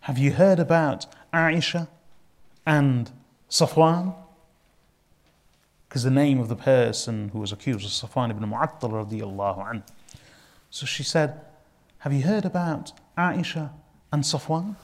[0.02, 1.88] have you heard about Aisha
[2.66, 3.10] and
[3.50, 4.14] Safwan?
[5.88, 9.82] Because the name of the person who was accused was Safwan ibn Mu'attal radiallahu anhu.
[10.70, 11.40] So she said,
[11.98, 13.70] Have you heard about Aisha
[14.12, 14.76] and Safwan?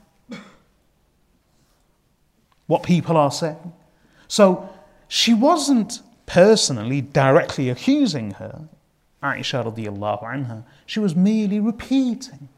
[2.66, 3.72] What people are saying?
[4.28, 4.70] So
[5.09, 8.68] she wasn't personally, directly accusing her,
[9.22, 12.48] Aisha radiallahu anha, she was merely repeating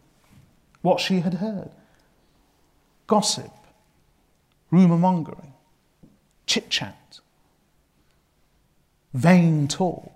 [0.82, 1.70] what she had heard.
[3.06, 3.50] Gossip,
[4.70, 5.52] rumour mongering,
[6.46, 7.20] chit chat,
[9.16, 10.12] vain talk,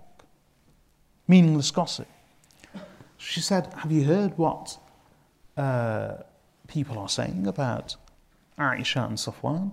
[1.27, 2.07] meaningless gossip.
[3.17, 4.77] She said, Have you heard what
[5.57, 6.17] uh,
[6.67, 7.95] people are saying about
[8.57, 9.71] Aisha and Safwan?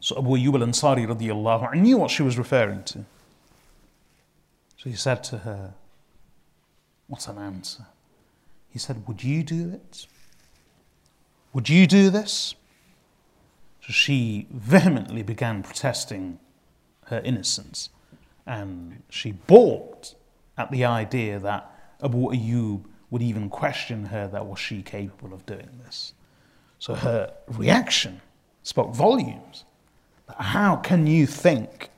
[0.00, 3.04] So Abu Ayyub al-Ansari radiallahu anhu knew what she was referring to.
[4.76, 5.74] So he said to her,
[7.06, 7.86] What an answer.
[8.68, 10.06] He said, Would you do it?
[11.52, 12.56] Would you do this?
[13.86, 16.38] So she vehemently began protesting
[17.06, 17.90] her innocence
[18.46, 20.14] and she balked
[20.56, 21.70] at the idea that
[22.02, 26.14] Abu Ayyub would even question her that was she capable of doing this.
[26.78, 28.22] So her reaction
[28.62, 29.64] spoke volumes.
[30.38, 31.90] How can you think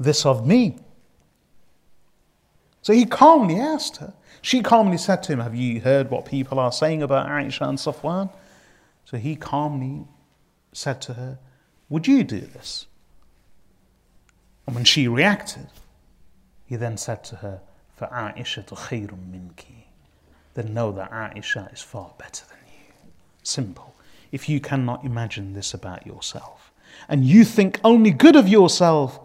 [0.00, 0.78] this of me?
[2.82, 4.14] So he calmly asked her.
[4.42, 7.78] She calmly said to him, Have you heard what people are saying about Aisha and
[7.78, 8.32] Safwan?
[9.04, 10.06] So he calmly
[10.73, 11.39] said to her,
[11.89, 12.87] Would you do this?
[14.65, 15.67] And when she reacted,
[16.65, 17.61] he then said to her,
[17.99, 19.65] فَعَائِشَةُ خَيْرٌ مِنْكِ
[20.55, 23.11] Then know that Aisha is far better than you.
[23.43, 23.95] Simple.
[24.31, 26.71] If you cannot imagine this about yourself,
[27.07, 29.19] and you think only good of yourself,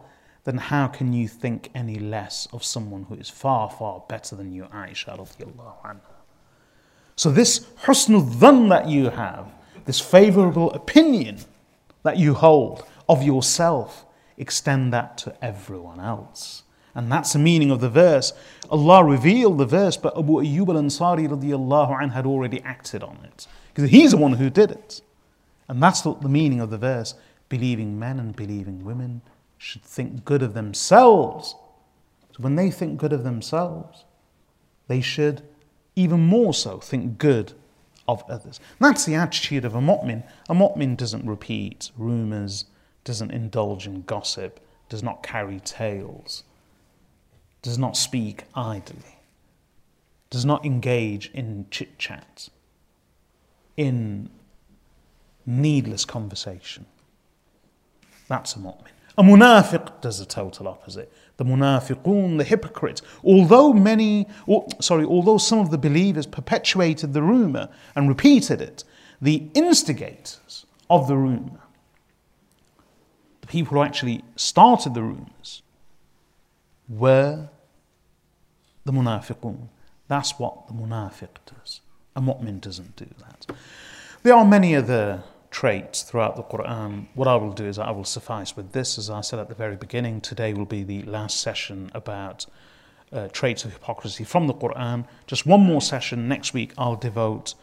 [0.45, 4.53] then how can you think any less of someone who is far, far better than
[4.53, 6.01] you, Aisha radiallahu anha?
[7.17, 9.47] So this husnul dhan that you have,
[9.86, 11.40] this favorable opinion
[12.04, 14.06] that you hold of yourself,
[14.38, 16.64] extend that to everyone else.
[16.94, 18.32] And that's the meaning of the verse.
[18.70, 23.48] Allah revealed the verse, but Abu Ayyub al Ansari anh had already acted on it.
[23.74, 25.02] Because he's the one who did it.
[25.68, 27.14] And that's the meaning of the verse.
[27.50, 29.22] Believing men and believing women
[29.58, 31.56] should think good of themselves.
[32.32, 34.06] So when they think good of themselves,
[34.88, 35.42] they should
[35.96, 37.54] even more so think good
[38.08, 38.60] of others.
[38.80, 40.24] That's the attitude of a mu'min.
[40.50, 42.66] A mu'min doesn't repeat rumours,
[43.04, 44.60] doesn't indulge in gossip,
[44.90, 46.44] does not carry tales
[47.66, 49.18] does not speak idly,
[50.30, 52.48] does not engage in chit chat,
[53.76, 54.30] in
[55.48, 56.86] needless conversation.
[58.28, 58.92] That's a mu'min.
[59.18, 61.12] A munafiq does the total opposite.
[61.38, 67.22] The munafiqun, the hypocrites, although many, or, sorry, although some of the believers perpetuated the
[67.22, 68.84] rumor and repeated it,
[69.22, 71.60] the instigators of the rumor,
[73.42, 75.62] the people who actually started the rumors,
[76.88, 77.50] were
[78.86, 79.68] the munafiqun.
[80.08, 81.82] That's what the munafiq does.
[82.16, 83.48] A mu'min doesn't do that.
[84.24, 85.24] There are many other
[85.56, 87.08] traits throughout the Quran.
[87.14, 88.98] What I will do is I will suffice with this.
[88.98, 92.46] As I said at the very beginning, today will be the last session about
[93.14, 95.08] uh, traits of hypocrisy from the Quran.
[95.28, 96.28] Just one more session.
[96.28, 97.54] Next week, I'll devote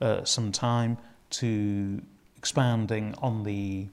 [0.00, 0.96] uh, some time
[1.42, 2.00] to
[2.38, 3.88] expanding on the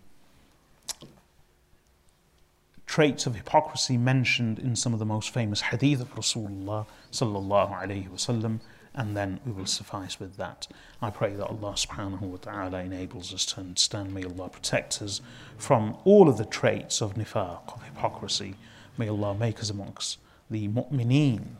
[2.85, 8.09] traits of hypocrisy mentioned in some of the most famous hadith of Rasulullah sallallahu alayhi
[8.09, 8.61] wasallam,
[8.98, 10.68] and then we will suffice with that.
[11.02, 14.14] I pray that Allah subhanahu wa ta'ala enables us to understand.
[14.14, 15.20] May Allah protect us
[15.58, 18.54] from all of the traits of nifaq, of hypocrisy.
[18.96, 20.18] May Allah make us amongst
[20.50, 21.56] the mu'mineen.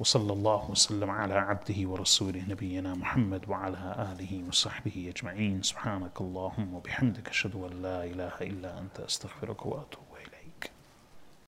[0.00, 7.28] وصلى الله وسلم على عبده ورسوله نبينا محمد وعلى آله وصحبه أجمعين سبحانك اللهم وبحمدك
[7.28, 10.01] أشهد أن لا إله إلا أنت أستغفرك وأتوب